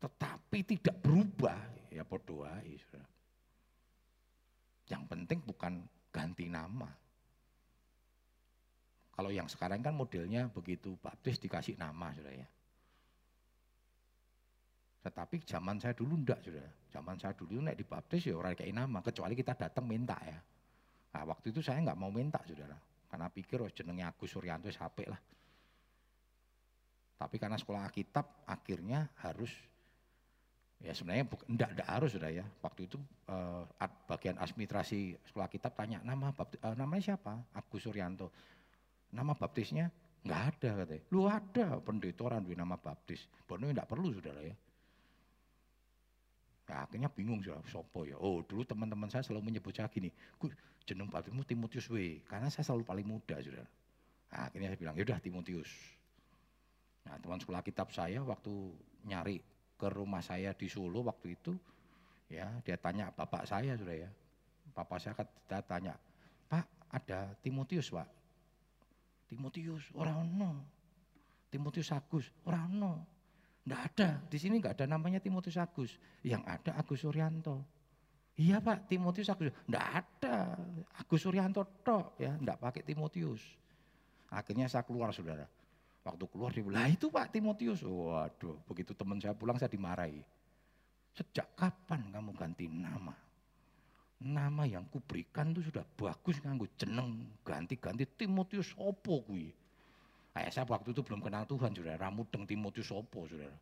[0.00, 1.60] Tetapi tidak berubah,
[1.92, 2.56] ya berdoa.
[2.64, 3.04] Ya,
[4.96, 6.88] yang penting bukan ganti nama.
[9.12, 12.48] Kalau yang sekarang kan modelnya begitu baptis dikasih nama sudah ya.
[15.04, 16.64] Tetapi zaman saya dulu enggak sudah.
[16.88, 20.40] Zaman saya dulu naik dibaptis ya orang kayak nama kecuali kita datang minta ya.
[21.12, 22.76] Nah, waktu itu saya nggak mau minta saudara.
[23.08, 25.20] Karena pikir oh jenengnya Agus Suryanto HP lah.
[27.20, 29.52] Tapi karena sekolah kitab akhirnya harus
[30.82, 32.42] Ya sebenarnya enggak, enggak harus sudah ya.
[32.58, 32.98] Waktu itu
[33.30, 33.62] uh,
[34.10, 37.38] bagian administrasi sekolah kitab tanya nama baptis, uh, namanya siapa?
[37.54, 38.34] Agus Suryanto.
[39.14, 39.86] Nama baptisnya
[40.26, 41.02] enggak ada katanya.
[41.14, 43.30] Lu ada pendetoran di nama baptis.
[43.46, 44.58] Bono enggak perlu saudara ya.
[46.70, 48.16] Nah, akhirnya bingung sudah sopo ya.
[48.16, 50.08] Oh dulu teman-teman saya selalu menyebut saya gini,
[50.86, 52.22] jeneng baptismu Timotius W.
[52.24, 53.66] Karena saya selalu paling muda sudah.
[54.32, 55.68] Nah, akhirnya saya bilang, yaudah Timotius.
[57.02, 58.52] Nah teman sekolah kitab saya waktu
[59.06, 59.42] nyari
[59.74, 61.52] ke rumah saya di Solo waktu itu,
[62.30, 64.10] ya dia tanya bapak saya sudah ya,
[64.70, 65.98] bapak saya kita tanya,
[66.46, 68.06] Pak ada Timotius Pak,
[69.26, 70.50] Timotius orang no,
[71.50, 72.92] Timotius Agus orang no,
[73.62, 75.94] nggak ada di sini nggak ada namanya Timotius Agus,
[76.26, 77.62] yang ada Agus Suryanto.
[78.34, 80.56] Iya Pak, Timotius Agus, nggak ada
[80.98, 83.42] Agus Suryanto tok ya, nggak pakai Timotius.
[84.32, 85.44] Akhirnya saya keluar saudara,
[86.02, 87.86] Waktu keluar dia bilang, itu Pak Timotius.
[87.86, 90.18] Waduh, begitu teman saya pulang saya dimarahi.
[91.14, 93.14] Sejak kapan kamu ganti nama?
[94.22, 99.54] Nama yang kuberikan itu sudah bagus nganggu jeneng ganti-ganti Timotius opo kui.
[100.32, 103.52] Ayah saya waktu itu belum kenal Tuhan sudah ramudeng Timotius opo sudah.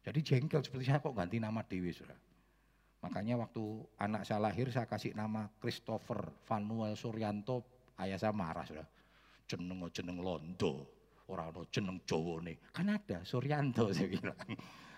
[0.00, 2.16] Jadi jengkel seperti saya kok ganti nama Dewi sudah.
[3.00, 3.62] Makanya waktu
[3.96, 7.64] anak saya lahir saya kasih nama Christopher Vanuel Suryanto
[8.00, 8.86] Ayah saya marah sudah.
[9.44, 10.88] Jeneng jeneng londo.
[11.30, 12.56] Orang ono jeneng Jawa nih.
[12.74, 14.38] Kan ada Suryanto saya bilang.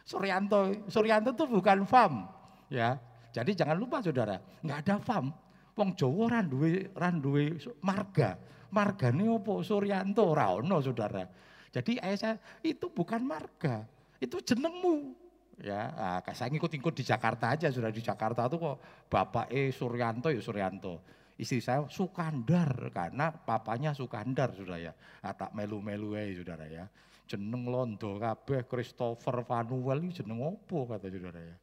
[0.07, 2.25] Suryanto, Suryanto itu bukan FAM.
[2.73, 2.97] Ya,
[3.37, 5.29] jadi jangan lupa saudara, nggak ada FAM.
[5.73, 8.37] Wong Jawa randuwe randuwe marga.
[8.73, 9.61] Margane opo?
[9.61, 11.25] Suryanto ora ono saudara.
[11.73, 13.89] Jadi ayah saya itu bukan marga,
[14.21, 15.17] itu jenengmu.
[15.61, 18.77] Ya, nah, saya ngikut-ngikut di Jakarta aja sudah di Jakarta tuh kok
[19.09, 21.01] bapak E Suryanto ya Suryanto.
[21.37, 24.93] Istri saya Sukandar karena papanya Sukandar sudah ya.
[25.25, 26.85] Nah, tak melu-melu ya saudara ya.
[27.25, 31.57] Jeneng Londo kabeh Christopher Vanuel jeneng opo kata saudara ya.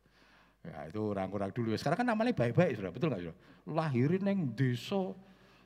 [0.59, 1.71] Ya itu orang-orang dulu.
[1.79, 3.37] Sekarang kan namanya baik-baik sudah, betul nggak sudah?
[3.69, 5.15] Lahirin neng desa,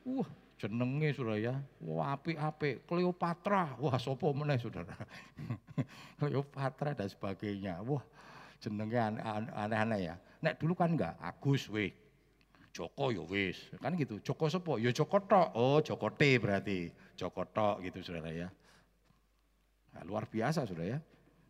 [0.06, 0.30] wah
[0.62, 4.94] jenenge sudah ya, wah api-api, Cleopatra, wah sopo meneh saudara.
[6.22, 8.06] Cleopatra dan sebagainya, wah
[8.62, 9.18] jenenge
[9.58, 10.16] aneh-aneh ya.
[10.46, 11.90] Nek dulu kan enggak, Agus weh,
[12.70, 14.22] Joko ya wis, kan gitu.
[14.22, 18.50] Joko sopo, ya Joko tok, oh Joko T berarti, Joko tok gitu saudara ya.
[19.94, 21.00] Nah, luar biasa sudah ya.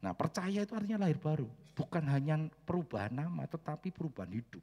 [0.03, 1.47] Nah percaya itu artinya lahir baru.
[1.73, 2.35] Bukan hanya
[2.67, 4.61] perubahan nama tetapi perubahan hidup.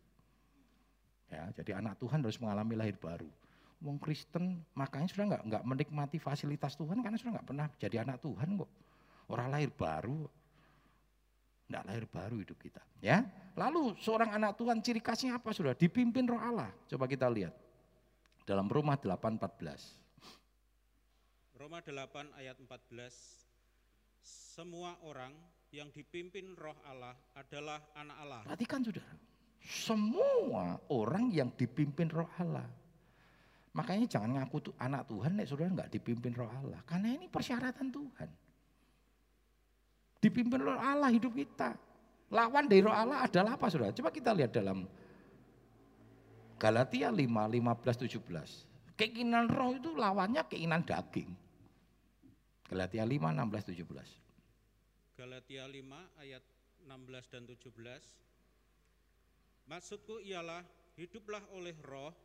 [1.32, 3.26] Ya, jadi anak Tuhan harus mengalami lahir baru.
[3.80, 8.20] Wong Kristen makanya sudah nggak nggak menikmati fasilitas Tuhan karena sudah nggak pernah jadi anak
[8.20, 8.70] Tuhan kok.
[9.30, 10.28] Orang lahir baru,
[11.70, 12.82] nggak lahir baru hidup kita.
[13.00, 13.24] Ya,
[13.56, 15.72] lalu seorang anak Tuhan ciri khasnya apa sudah?
[15.72, 16.68] Dipimpin Roh Allah.
[16.92, 17.56] Coba kita lihat
[18.44, 19.96] dalam Roma 8:14.
[21.56, 23.39] Roma 8 ayat 14
[24.60, 25.32] semua orang
[25.72, 28.40] yang dipimpin roh Allah adalah anak Allah.
[28.44, 29.08] Perhatikan saudara,
[29.64, 32.68] semua orang yang dipimpin roh Allah.
[33.72, 36.76] Makanya jangan ngaku tuh anak Tuhan, nek saudara nggak dipimpin roh Allah.
[36.84, 38.28] Karena ini persyaratan Tuhan.
[40.20, 41.72] Dipimpin roh Allah hidup kita.
[42.28, 43.96] Lawan dari roh Allah adalah apa saudara?
[43.96, 44.84] Coba kita lihat dalam
[46.60, 48.92] Galatia 5, 15, 17.
[49.00, 51.32] Keinginan roh itu lawannya keinginan daging.
[52.68, 54.20] Galatia 5, 16, 17.
[55.20, 56.40] Galatia 5 ayat
[56.88, 59.68] 16 dan 17.
[59.68, 60.64] Maksudku ialah
[60.96, 62.16] hiduplah oleh roh,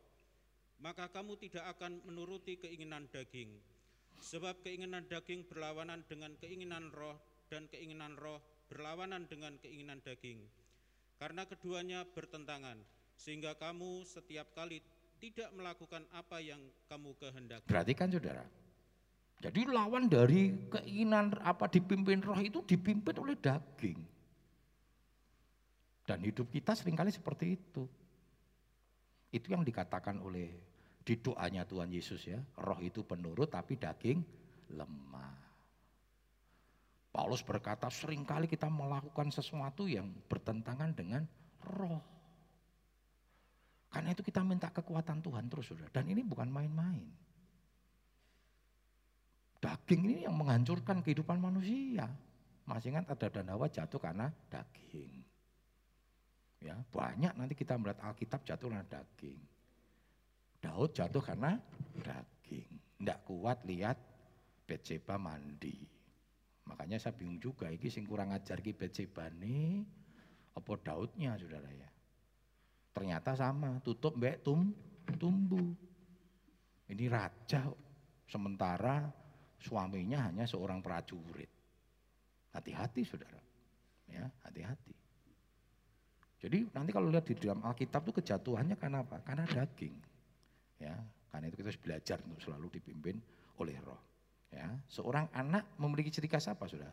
[0.80, 3.52] maka kamu tidak akan menuruti keinginan daging.
[4.16, 7.20] Sebab keinginan daging berlawanan dengan keinginan roh
[7.52, 8.40] dan keinginan roh
[8.72, 10.40] berlawanan dengan keinginan daging.
[11.20, 12.80] Karena keduanya bertentangan,
[13.20, 14.80] sehingga kamu setiap kali
[15.20, 17.68] tidak melakukan apa yang kamu kehendaki.
[17.68, 18.48] Perhatikan saudara,
[19.36, 24.00] jadi lawan dari keinginan apa dipimpin roh itu dipimpin oleh daging.
[26.06, 27.84] Dan hidup kita sering kali seperti itu.
[29.28, 30.48] Itu yang dikatakan oleh
[31.04, 32.40] di doanya Tuhan Yesus ya.
[32.64, 34.24] Roh itu penurut tapi daging
[34.72, 35.36] lemah.
[37.12, 41.24] Paulus berkata sering kali kita melakukan sesuatu yang bertentangan dengan
[41.76, 42.00] roh.
[43.92, 45.88] Karena itu kita minta kekuatan Tuhan terus sudah.
[45.92, 47.25] Dan ini bukan main-main.
[49.66, 52.06] Daging ini yang menghancurkan kehidupan manusia.
[52.70, 55.10] Masih ingat ada dan Hawa jatuh karena daging.
[56.62, 59.42] Ya, banyak nanti kita melihat Alkitab jatuh karena daging.
[60.62, 61.58] Daud jatuh karena
[61.98, 62.70] daging.
[63.02, 63.98] Tidak kuat lihat
[64.66, 65.82] Betseba mandi.
[66.66, 69.82] Makanya saya bingung juga, ini sing kurang ajar ki Betseba nih,
[70.54, 71.90] apa Daudnya saudara ya.
[72.94, 74.74] Ternyata sama, tutup mbak tum,
[75.18, 75.70] tumbuh.
[76.86, 77.66] Ini raja,
[78.26, 79.25] sementara
[79.60, 81.50] suaminya hanya seorang prajurit.
[82.56, 83.40] Hati-hati saudara,
[84.08, 84.94] ya hati-hati.
[86.40, 89.20] Jadi nanti kalau lihat di dalam Alkitab itu kejatuhannya karena apa?
[89.24, 89.96] Karena daging.
[90.76, 90.96] Ya,
[91.32, 93.16] karena itu kita harus belajar untuk selalu dipimpin
[93.60, 94.00] oleh roh.
[94.52, 96.88] Ya, seorang anak memiliki ciri khas apa sudah?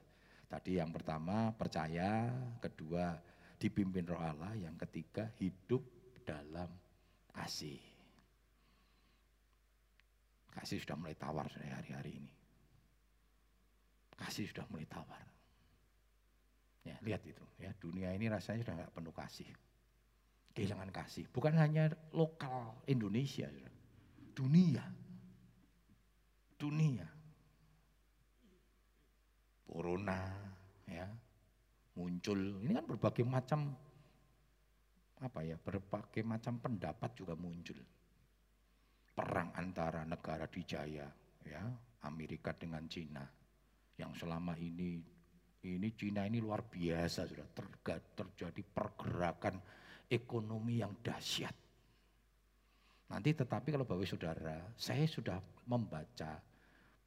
[0.49, 2.27] Tadi yang pertama percaya,
[2.59, 3.13] kedua
[3.61, 5.83] dipimpin roh Allah, yang ketiga hidup
[6.25, 6.67] dalam
[7.35, 7.79] kasih.
[10.53, 12.32] Kasih sudah mulai tawar hari-hari ini.
[14.17, 15.25] Kasih sudah mulai tawar.
[16.83, 19.49] Ya, lihat itu ya, dunia ini rasanya sudah nggak penuh kasih.
[20.53, 23.49] Kehilangan kasih, bukan hanya lokal Indonesia,
[24.37, 24.85] dunia.
[26.59, 27.07] Dunia.
[29.65, 30.29] Corona
[30.85, 31.09] ya,
[31.97, 32.61] muncul.
[32.61, 33.73] Ini kan berbagai macam
[35.23, 37.79] apa ya, berbagai macam pendapat juga muncul.
[39.17, 41.09] Perang antara negara dijaya
[41.47, 41.63] ya,
[42.05, 43.25] Amerika dengan Cina
[44.03, 44.99] yang selama ini
[45.63, 47.47] ini Cina ini luar biasa sudah
[48.19, 49.63] terjadi pergerakan
[50.11, 51.55] ekonomi yang dahsyat.
[53.07, 56.43] Nanti tetapi kalau Bapak Saudara, saya sudah membaca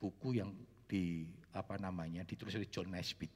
[0.00, 0.56] buku yang
[0.88, 3.32] di apa namanya ditulis oleh John Nesbitt.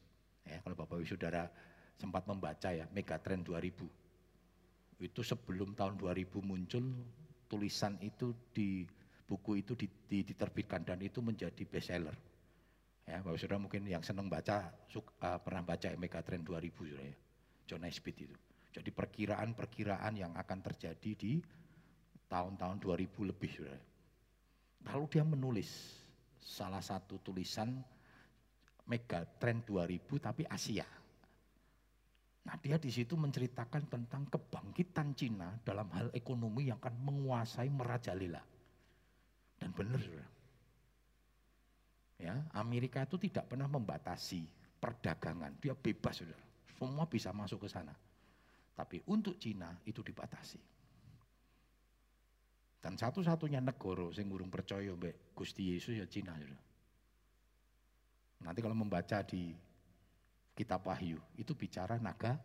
[0.49, 1.53] Ya, kalau Bapak Saudara
[2.01, 5.05] sempat membaca ya Megatrend 2000.
[5.05, 6.97] Itu sebelum tahun 2000 muncul
[7.45, 8.89] tulisan itu di
[9.29, 9.77] buku itu
[10.09, 12.30] diterbitkan dan itu menjadi bestseller.
[13.11, 17.17] Ya, Bapak Saudara mungkin yang senang baca uh, pernah baca Mega Trend 2000 Saudara ya.
[17.67, 18.37] John Naisbitt itu.
[18.71, 21.43] Jadi perkiraan-perkiraan yang akan terjadi di
[22.31, 23.83] tahun-tahun 2000 lebih Saudara.
[24.87, 25.71] Lalu dia menulis
[26.39, 27.83] salah satu tulisan
[28.87, 30.87] Mega Trend 2000 tapi Asia.
[32.47, 38.43] Nah dia di situ menceritakan tentang kebangkitan Cina dalam hal ekonomi yang akan menguasai merajalela.
[39.59, 40.40] Dan benar saudara.
[42.21, 44.45] Ya, Amerika itu tidak pernah membatasi
[44.77, 46.45] perdagangan, dia bebas saudara.
[46.77, 47.97] Semua bisa masuk ke sana.
[48.77, 50.61] Tapi untuk Cina itu dibatasi.
[52.81, 56.61] Dan satu-satunya negara yang burung percaya mbak Gusti Yesus ya Cina saudara.
[58.41, 59.53] Nanti kalau membaca di
[60.57, 62.37] kitab Wahyu itu bicara naga,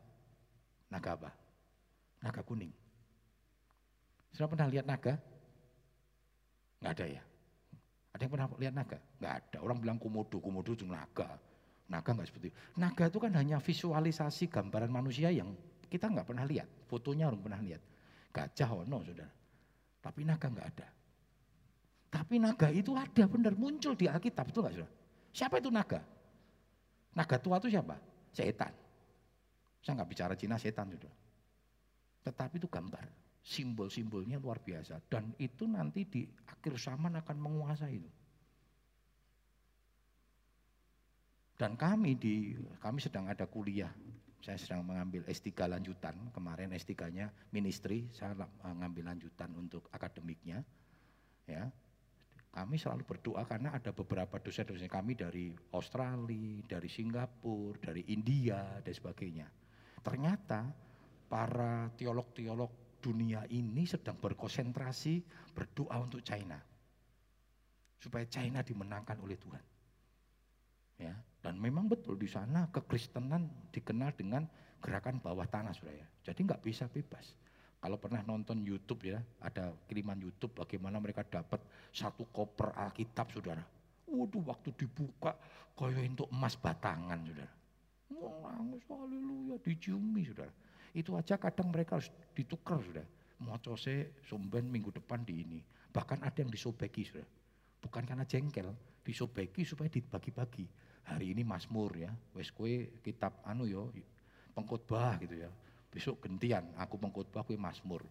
[0.91, 1.31] naga apa?
[2.23, 2.71] Naga kuning.
[4.35, 5.15] Sudah pernah lihat naga?
[6.83, 7.23] Nggak ada ya?
[8.15, 8.97] Ada yang pernah lihat naga?
[9.19, 9.57] Nggak ada.
[9.59, 11.35] Orang bilang komodo, komodo itu naga.
[11.91, 12.57] Naga nggak seperti itu.
[12.79, 15.51] Naga itu kan hanya visualisasi gambaran manusia yang
[15.91, 16.63] kita nggak pernah lihat.
[16.87, 17.83] Fotonya orang pernah lihat.
[18.31, 19.35] Gajah ono saudara.
[19.99, 20.87] Tapi naga nggak ada.
[22.07, 24.91] Tapi naga itu ada benar muncul di Alkitab itu nggak saudara?
[25.35, 25.99] Siapa itu naga?
[27.19, 27.99] Naga tua itu siapa?
[28.31, 28.71] Setan.
[29.83, 31.11] Saya nggak bicara Cina setan sudah.
[32.23, 38.11] Tetapi itu gambar simbol-simbolnya luar biasa dan itu nanti di akhir zaman akan menguasai itu.
[41.55, 42.51] Dan kami di
[42.83, 43.93] kami sedang ada kuliah.
[44.43, 46.13] Saya sedang mengambil S3 lanjutan.
[46.35, 50.61] Kemarin S3-nya ministry, saya mengambil lanjutan untuk akademiknya.
[51.47, 51.71] Ya.
[52.51, 58.93] Kami selalu berdoa karena ada beberapa dosen-dosen kami dari Australia, dari Singapura, dari India dan
[58.95, 59.47] sebagainya.
[60.03, 60.69] Ternyata
[61.25, 65.21] para teolog-teolog dunia ini sedang berkonsentrasi
[65.53, 66.57] berdoa untuk China.
[68.01, 69.63] Supaya China dimenangkan oleh Tuhan.
[70.95, 71.13] Ya,
[71.45, 74.49] dan memang betul di sana kekristenan dikenal dengan
[74.81, 76.07] gerakan bawah tanah saudara ya.
[76.31, 77.37] Jadi nggak bisa bebas.
[77.77, 81.61] Kalau pernah nonton YouTube ya, ada kiriman YouTube bagaimana mereka dapat
[81.93, 83.61] satu koper Alkitab saudara.
[84.09, 85.37] Waduh waktu dibuka
[85.77, 87.53] kayak untuk emas batangan saudara.
[88.15, 90.53] Nangis haleluya diciumi saudara.
[90.95, 93.03] Itu aja kadang mereka harus ditukar sudah.
[93.43, 95.59] Mocose sumben minggu depan di ini.
[95.91, 97.27] Bahkan ada yang disobeki sudah.
[97.83, 98.71] Bukan karena jengkel,
[99.03, 100.63] disobeki supaya dibagi-bagi.
[101.05, 103.93] Hari ini Mazmur ya, wes kue kitab anu yo
[104.55, 105.51] pengkhotbah gitu ya.
[105.91, 108.01] Besok gentian aku pengkhotbah kue Mazmur.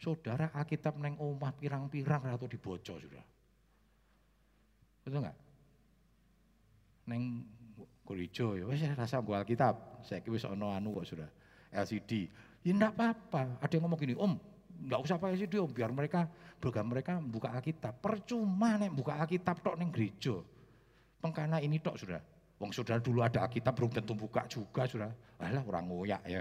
[0.00, 3.22] Saudara Alkitab neng omah pirang-pirang atau diboco sudah.
[5.06, 5.38] Betul nggak?
[7.06, 7.46] Neng
[8.02, 10.02] gereja ya, wes rasa gua Alkitab.
[10.02, 11.43] Saya kira ono anu kok sudah
[11.74, 12.30] LCD.
[12.64, 13.58] Ya enggak apa-apa.
[13.60, 14.38] Ada yang ngomong gini, Om,
[14.86, 16.30] enggak usah pakai LCD Om, biar mereka
[16.62, 18.00] program mereka buka Alkitab.
[18.00, 20.40] Percuma nih buka Alkitab tok neng gereja.
[21.20, 22.22] Pengkana ini tok sudah.
[22.56, 25.10] Wong saudara dulu ada Alkitab belum tentu buka juga sudah.
[25.42, 26.40] Alah orang ngoyak ya,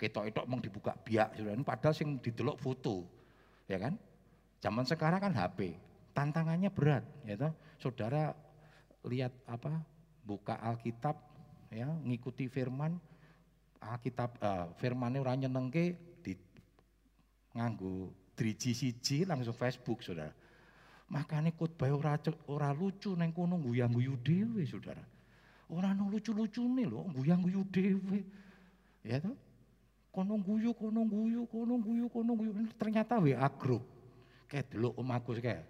[0.00, 1.54] ketok itu mong dibuka biak sudah.
[1.62, 3.06] Padahal sing didelok foto.
[3.70, 3.94] Ya kan?
[4.58, 5.76] Zaman sekarang kan HP.
[6.16, 7.52] Tantangannya berat, ya toh.
[7.78, 8.32] Saudara
[9.04, 9.82] lihat apa?
[10.24, 11.20] Buka Alkitab
[11.68, 12.96] ya, ngikuti firman,
[13.84, 16.32] Alkitab uh, firmane ora nyenengke di
[17.52, 20.32] nganggo driji siji langsung Facebook Saudara.
[21.12, 22.16] Makanya khotbah ora
[22.48, 25.04] ora lucu neng kono guyang-guyu dhewe Saudara.
[25.68, 28.20] Ora no lucu-lucune lho, guyang-guyu dhewe.
[29.04, 29.36] Ya toh?
[30.14, 32.52] Kono guyu, kono guyu, kono guyu, kono guyu.
[32.78, 33.82] Ternyata WA grup.
[34.46, 35.66] Kayak dulu Om Agus kayak.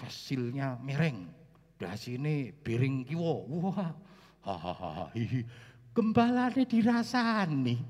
[0.00, 1.28] Fasilnya mereng.
[1.76, 3.44] Dah sini piring kiwo.
[3.52, 3.92] Wah,
[4.44, 5.08] hahaha
[5.96, 7.80] gembalane dirasani.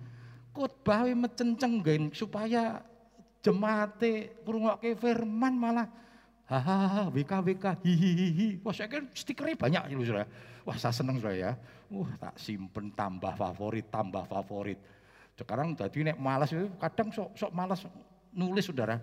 [0.55, 2.79] Khotbah menceng gen supaya
[3.43, 5.91] jemaate ngrungokke firman malah
[6.47, 10.27] hahaha WK WK hihihi wah saya kan stikernya banyak ya saudara
[10.63, 11.53] wah saya seneng saudara ya.
[11.91, 14.79] Wah tak simpen tambah favorit tambah favorit.
[15.35, 17.83] Sekarang tadi nek malas itu kadang sok sok malas
[18.31, 19.03] nulis saudara.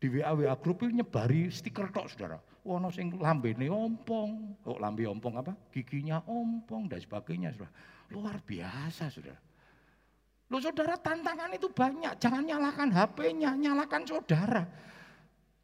[0.00, 5.08] Di WA WA grup itu nyebari stiker tok saudara ono sing lambene ompong, oh lambe
[5.08, 5.52] ompong apa?
[5.72, 7.72] Giginya ompong dan sebagainya, Saudara.
[8.12, 9.50] Luar biasa, Saudara.
[10.50, 14.66] Lo saudara tantangan itu banyak, jangan nyalakan HP-nya, nyalakan saudara.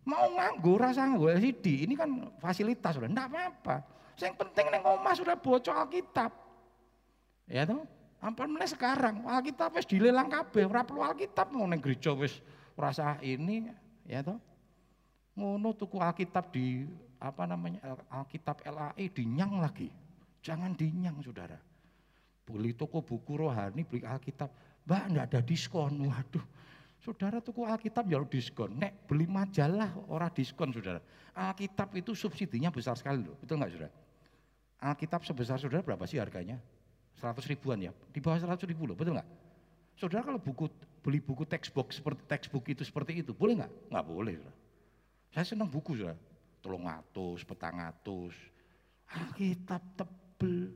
[0.06, 3.82] Mau nganggur, rasa nganggur LCD, ini kan fasilitas sudah, enggak apa-apa.
[4.14, 6.30] Yang penting neng omah sudah bocor Alkitab.
[7.50, 7.82] Ya toh?
[8.22, 12.38] Ampun mulai sekarang, Alkitab wis dilelang kabeh, ora perlu Alkitab mau neng gereja wis
[12.78, 13.66] rasa ini,
[14.06, 14.38] ya toh?
[15.36, 16.88] Ngono tuku Alkitab di
[17.20, 19.92] apa namanya Alkitab LAE dinyang lagi.
[20.40, 21.58] Jangan dinyang saudara.
[22.46, 24.48] Beli toko buku rohani, beli Alkitab,
[24.86, 26.06] mbak enggak ada diskon.
[26.06, 26.44] Waduh,
[27.06, 28.80] Saudara tuku Alkitab ya diskon.
[28.80, 30.98] Nek beli majalah orang diskon saudara.
[31.36, 33.36] Alkitab itu subsidinya besar sekali loh.
[33.38, 33.92] Betul nggak saudara?
[34.80, 36.58] Alkitab sebesar saudara berapa sih harganya?
[37.20, 37.92] 100 ribuan ya.
[38.10, 38.96] Di bawah 100 ribu loh.
[38.96, 39.28] Betul nggak?
[39.96, 40.66] Saudara kalau buku
[41.00, 43.72] beli buku textbook seperti textbook itu seperti itu, boleh nggak?
[43.92, 44.34] Nggak boleh.
[44.40, 44.65] Saudara.
[45.32, 46.18] Saya senang buku saudara.
[46.60, 48.34] Tolong atus, petang atus.
[49.10, 50.72] Alkitab tebel.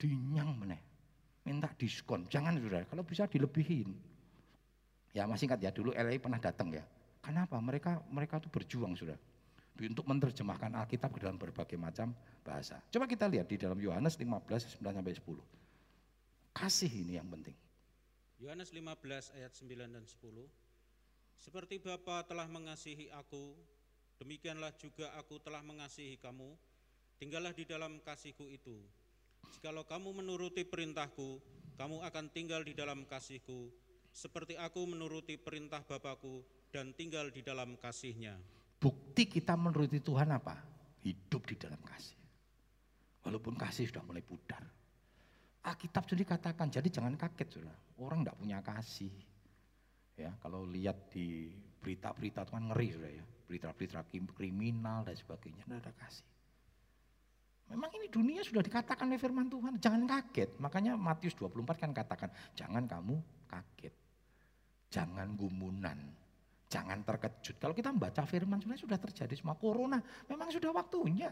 [0.00, 0.80] Dinyang meneh.
[1.46, 2.26] Minta diskon.
[2.26, 2.84] Jangan saudara.
[2.86, 3.94] Kalau bisa dilebihin.
[5.10, 6.86] Ya masih ingat ya dulu LA pernah datang ya.
[7.20, 7.58] Kenapa?
[7.58, 9.18] Mereka mereka tuh berjuang sudah
[9.88, 12.12] untuk menerjemahkan Alkitab ke dalam berbagai macam
[12.44, 12.76] bahasa.
[12.92, 15.40] Coba kita lihat di dalam Yohanes 15 9 sampai 10.
[16.52, 17.56] Kasih ini yang penting.
[18.40, 20.59] Yohanes 15 ayat 9 dan 10.
[21.40, 23.56] Seperti Bapa telah mengasihi aku,
[24.20, 26.52] demikianlah juga aku telah mengasihi kamu.
[27.16, 28.76] Tinggallah di dalam kasihku itu.
[29.56, 31.40] Jikalau kamu menuruti perintahku,
[31.80, 33.72] kamu akan tinggal di dalam kasihku,
[34.12, 38.36] seperti aku menuruti perintah Bapakku dan tinggal di dalam kasihnya.
[38.76, 40.60] Bukti kita menuruti Tuhan apa?
[41.00, 42.20] Hidup di dalam kasih.
[43.24, 44.60] Walaupun kasih sudah mulai pudar.
[45.64, 47.76] Alkitab sendiri katakan, jadi jangan kaget sudah.
[47.96, 49.12] Orang tidak punya kasih.
[50.20, 51.48] Ya, kalau lihat di
[51.80, 53.24] berita-berita itu kan ngeri sudah ya.
[53.48, 54.04] Berita-berita
[54.36, 56.28] kriminal dan sebagainya, tidak ada kasih.
[57.72, 60.60] Memang ini dunia sudah dikatakan oleh firman Tuhan, jangan kaget.
[60.60, 63.16] Makanya Matius 24 kan katakan, jangan kamu
[63.48, 63.94] kaget.
[64.90, 65.98] Jangan gumunan,
[66.66, 67.56] jangan terkejut.
[67.62, 71.30] Kalau kita membaca firman sebenarnya sudah terjadi semua corona, memang sudah waktunya.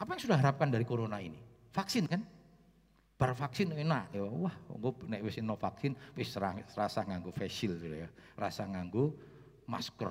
[0.00, 1.38] Apa yang sudah harapkan dari corona ini?
[1.70, 2.41] Vaksin kan?
[3.22, 4.10] Bar vaksin enak.
[4.10, 6.34] Ya wah gue nek wis no vaksin wis
[6.74, 8.10] rasa nganggo face shield gitu ya.
[8.34, 9.14] Rasa nganggo
[9.70, 10.10] masker.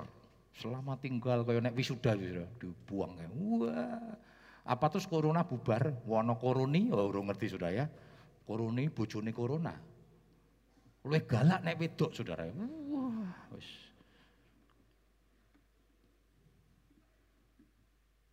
[0.56, 3.28] Selama tinggal kaya nek wisuda gitu dibuang ya.
[3.28, 4.16] Wah.
[4.64, 5.92] Apa terus corona bubar?
[6.08, 7.84] Wono koroni oh urung ngerti sudah ya.
[8.48, 9.76] Koroni bojone corona.
[11.04, 12.48] Luwih galak nek wedok saudara.
[12.48, 13.68] Wah wis.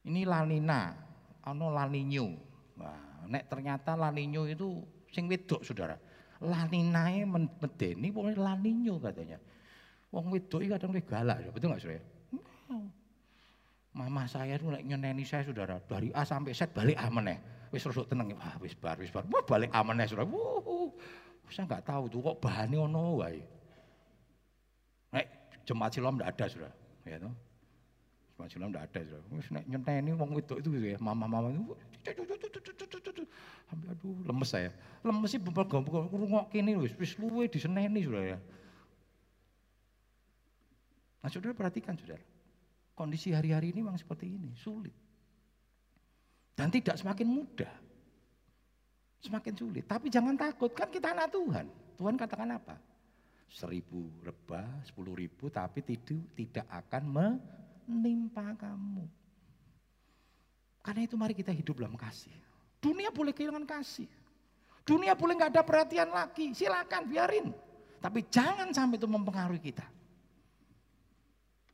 [0.08, 0.96] Ini lanina
[1.44, 2.28] ano laninyo
[2.80, 4.82] nah nek ternyata laninyo itu
[5.14, 5.96] sing wedok saudara.
[6.42, 9.38] Laninae medeni pokoknya laninyo katanya.
[10.10, 12.02] Wong wedok iki kadang galak, ya, betul nggak saudara?
[13.94, 17.38] Mama saya itu nek nyeneni saya saudara dari A sampai Z balik A meneh.
[17.70, 19.22] Wis rusuk tenang, wah wis bar wis bar.
[19.30, 20.26] Wah balik A meneh saudara.
[20.26, 20.90] Wuh,
[21.54, 23.42] saya nggak tahu tuh kok bahannya ono wae.
[25.14, 25.26] Nek
[25.66, 26.74] jemaat silam ndak ada saudara,
[27.06, 27.34] ya toh.
[28.40, 29.20] Jemaat silam ndak ada.
[29.36, 31.76] Wis nek nyenteni wong wedok itu gitu ya, mama-mama itu
[33.68, 34.72] Sampai aduh lemes saya.
[35.04, 38.38] Lemes sih bebal gampang rungok kini wis wis luwe diseneni sudah ya.
[41.20, 42.24] Nah saudara perhatikan saudara.
[42.96, 44.96] Kondisi hari-hari ini memang seperti ini, sulit.
[46.56, 47.72] Dan tidak semakin mudah.
[49.20, 49.84] Semakin sulit.
[49.84, 51.68] Tapi jangan takut, kan kita anak Tuhan.
[51.96, 52.76] Tuhan katakan apa?
[53.48, 57.04] Seribu rebah, sepuluh ribu, tapi tidak, tidak akan
[57.90, 59.04] menimpa kamu.
[60.86, 62.34] Karena itu mari kita hidup dalam kasih.
[62.80, 64.08] Dunia boleh kehilangan kasih.
[64.88, 67.52] Dunia boleh nggak ada perhatian lagi, silakan biarin.
[68.00, 69.86] Tapi jangan sampai itu mempengaruhi kita.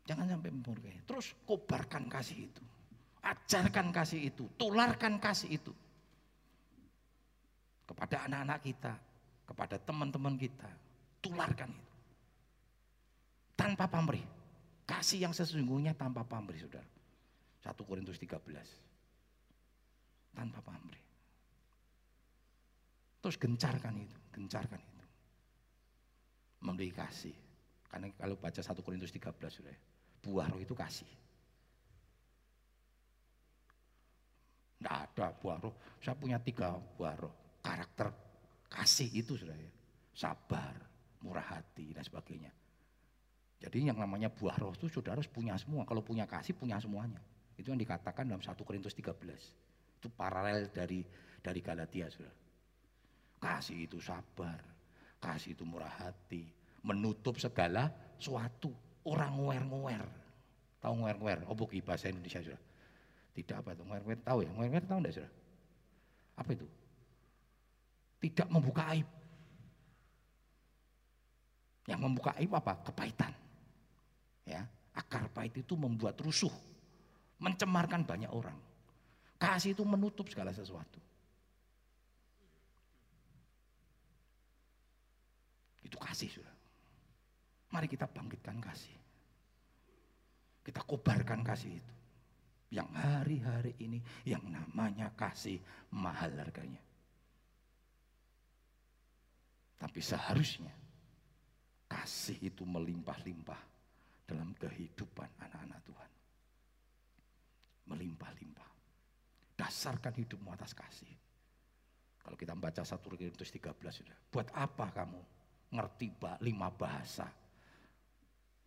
[0.09, 1.05] Jangan sampai mempengaruhi.
[1.05, 2.63] Terus kobarkan kasih itu.
[3.25, 5.73] Ajarkan kasih itu, tularkan kasih itu.
[7.85, 8.93] Kepada anak-anak kita,
[9.45, 10.69] kepada teman-teman kita.
[11.21, 11.93] Tularkan itu.
[13.57, 14.21] Tanpa pamrih.
[14.85, 16.85] Kasih yang sesungguhnya tanpa pamrih, saudara.
[17.65, 18.37] 1 Korintus 13
[20.37, 21.01] tanpa pamrih.
[23.25, 25.03] Terus gencarkan itu, gencarkan itu.
[26.61, 27.33] Memberi kasih.
[27.89, 29.81] Karena kalau baca 1 Korintus 13 sudah ya,
[30.21, 31.09] buah roh itu kasih.
[34.77, 35.73] Tidak ada buah roh.
[35.97, 37.33] Saya punya tiga buah roh.
[37.65, 38.13] Karakter
[38.69, 39.71] kasih itu sudah ya.
[40.13, 40.77] Sabar,
[41.25, 42.53] murah hati dan sebagainya.
[43.59, 45.87] Jadi yang namanya buah roh itu saudara harus punya semua.
[45.87, 47.19] Kalau punya kasih punya semuanya.
[47.55, 49.15] Itu yang dikatakan dalam 1 Korintus 13.
[50.03, 51.01] Itu paralel dari
[51.39, 52.35] dari Galatia, Saudara.
[53.39, 54.57] Kasih itu sabar,
[55.21, 56.49] kasih itu murah hati,
[56.81, 58.73] menutup segala suatu.
[59.05, 60.01] Orang nguer-nguer.
[60.81, 61.45] Tahu nguer-nguer?
[61.45, 62.65] Oh bukan bahasa Indonesia, Saudara.
[63.37, 64.49] Tidak apa itu, nguer-nguer tahu ya?
[64.49, 65.33] Nguer-nguer tahu enggak, Saudara?
[66.41, 66.67] Apa itu?
[68.25, 69.07] Tidak membuka aib.
[71.85, 72.73] Yang membuka aib apa?
[72.81, 73.44] Kepahitan.
[74.45, 74.61] Ya,
[74.93, 76.53] akar pahit itu membuat rusuh,
[77.41, 78.55] mencemarkan banyak orang.
[79.41, 81.01] Kasih itu menutup segala sesuatu.
[85.83, 86.55] Itu kasih sudah.
[87.73, 88.95] Mari kita bangkitkan kasih.
[90.65, 91.93] Kita kobarkan kasih itu.
[92.73, 95.59] Yang hari-hari ini yang namanya kasih
[95.93, 96.81] mahal harganya.
[99.75, 100.73] Tapi seharusnya
[101.85, 103.74] kasih itu melimpah-limpah
[104.25, 106.11] dalam kehidupan anak-anak Tuhan.
[107.93, 108.69] Melimpah-limpah.
[109.55, 111.13] Dasarkan hidupmu atas kasih.
[112.25, 114.17] Kalau kita membaca 1 Korintus 13 sudah.
[114.33, 115.21] Buat apa kamu
[115.77, 117.29] ngerti lima bahasa?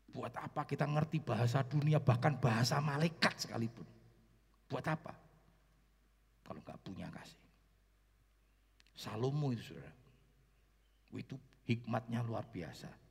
[0.08, 3.84] Buat apa kita ngerti bahasa dunia bahkan bahasa malaikat sekalipun?
[4.70, 5.12] Buat apa?
[6.46, 7.42] Kalau nggak punya kasih.
[8.94, 9.92] Salomo itu saudara.
[11.12, 11.36] Itu
[11.66, 13.07] hikmatnya luar biasa.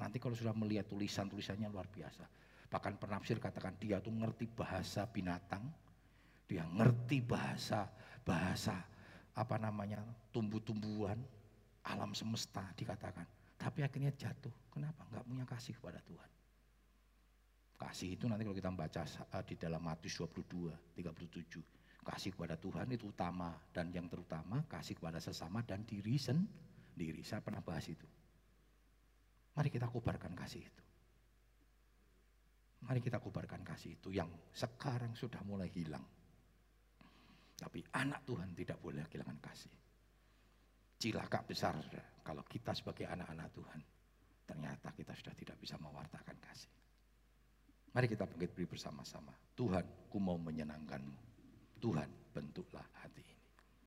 [0.00, 2.24] Nanti kalau sudah melihat tulisan-tulisannya luar biasa.
[2.72, 5.68] Bahkan penafsir katakan dia tuh ngerti bahasa binatang,
[6.48, 7.84] dia ngerti bahasa
[8.24, 8.80] bahasa
[9.36, 10.00] apa namanya
[10.32, 11.20] tumbuh-tumbuhan,
[11.84, 13.28] alam semesta dikatakan.
[13.60, 14.50] Tapi akhirnya jatuh.
[14.72, 15.04] Kenapa?
[15.12, 16.30] Enggak punya kasih kepada Tuhan.
[17.78, 21.60] Kasih itu nanti kalau kita membaca eh, di dalam Matius 22, 37.
[22.02, 27.22] Kasih kepada Tuhan itu utama dan yang terutama kasih kepada sesama dan diri sendiri.
[27.22, 28.06] Saya pernah bahas itu.
[29.52, 30.84] Mari kita kubarkan kasih itu.
[32.82, 36.02] Mari kita kubarkan kasih itu yang sekarang sudah mulai hilang.
[37.62, 39.74] Tapi anak Tuhan tidak boleh kehilangan kasih.
[40.98, 41.78] Cilaka besar
[42.26, 43.80] kalau kita sebagai anak-anak Tuhan.
[44.42, 46.72] Ternyata kita sudah tidak bisa mewartakan kasih.
[47.92, 49.30] Mari kita bangkit beri bersama-sama.
[49.52, 51.16] Tuhan, ku mau menyenangkanmu.
[51.78, 53.31] Tuhan, bentuklah hati.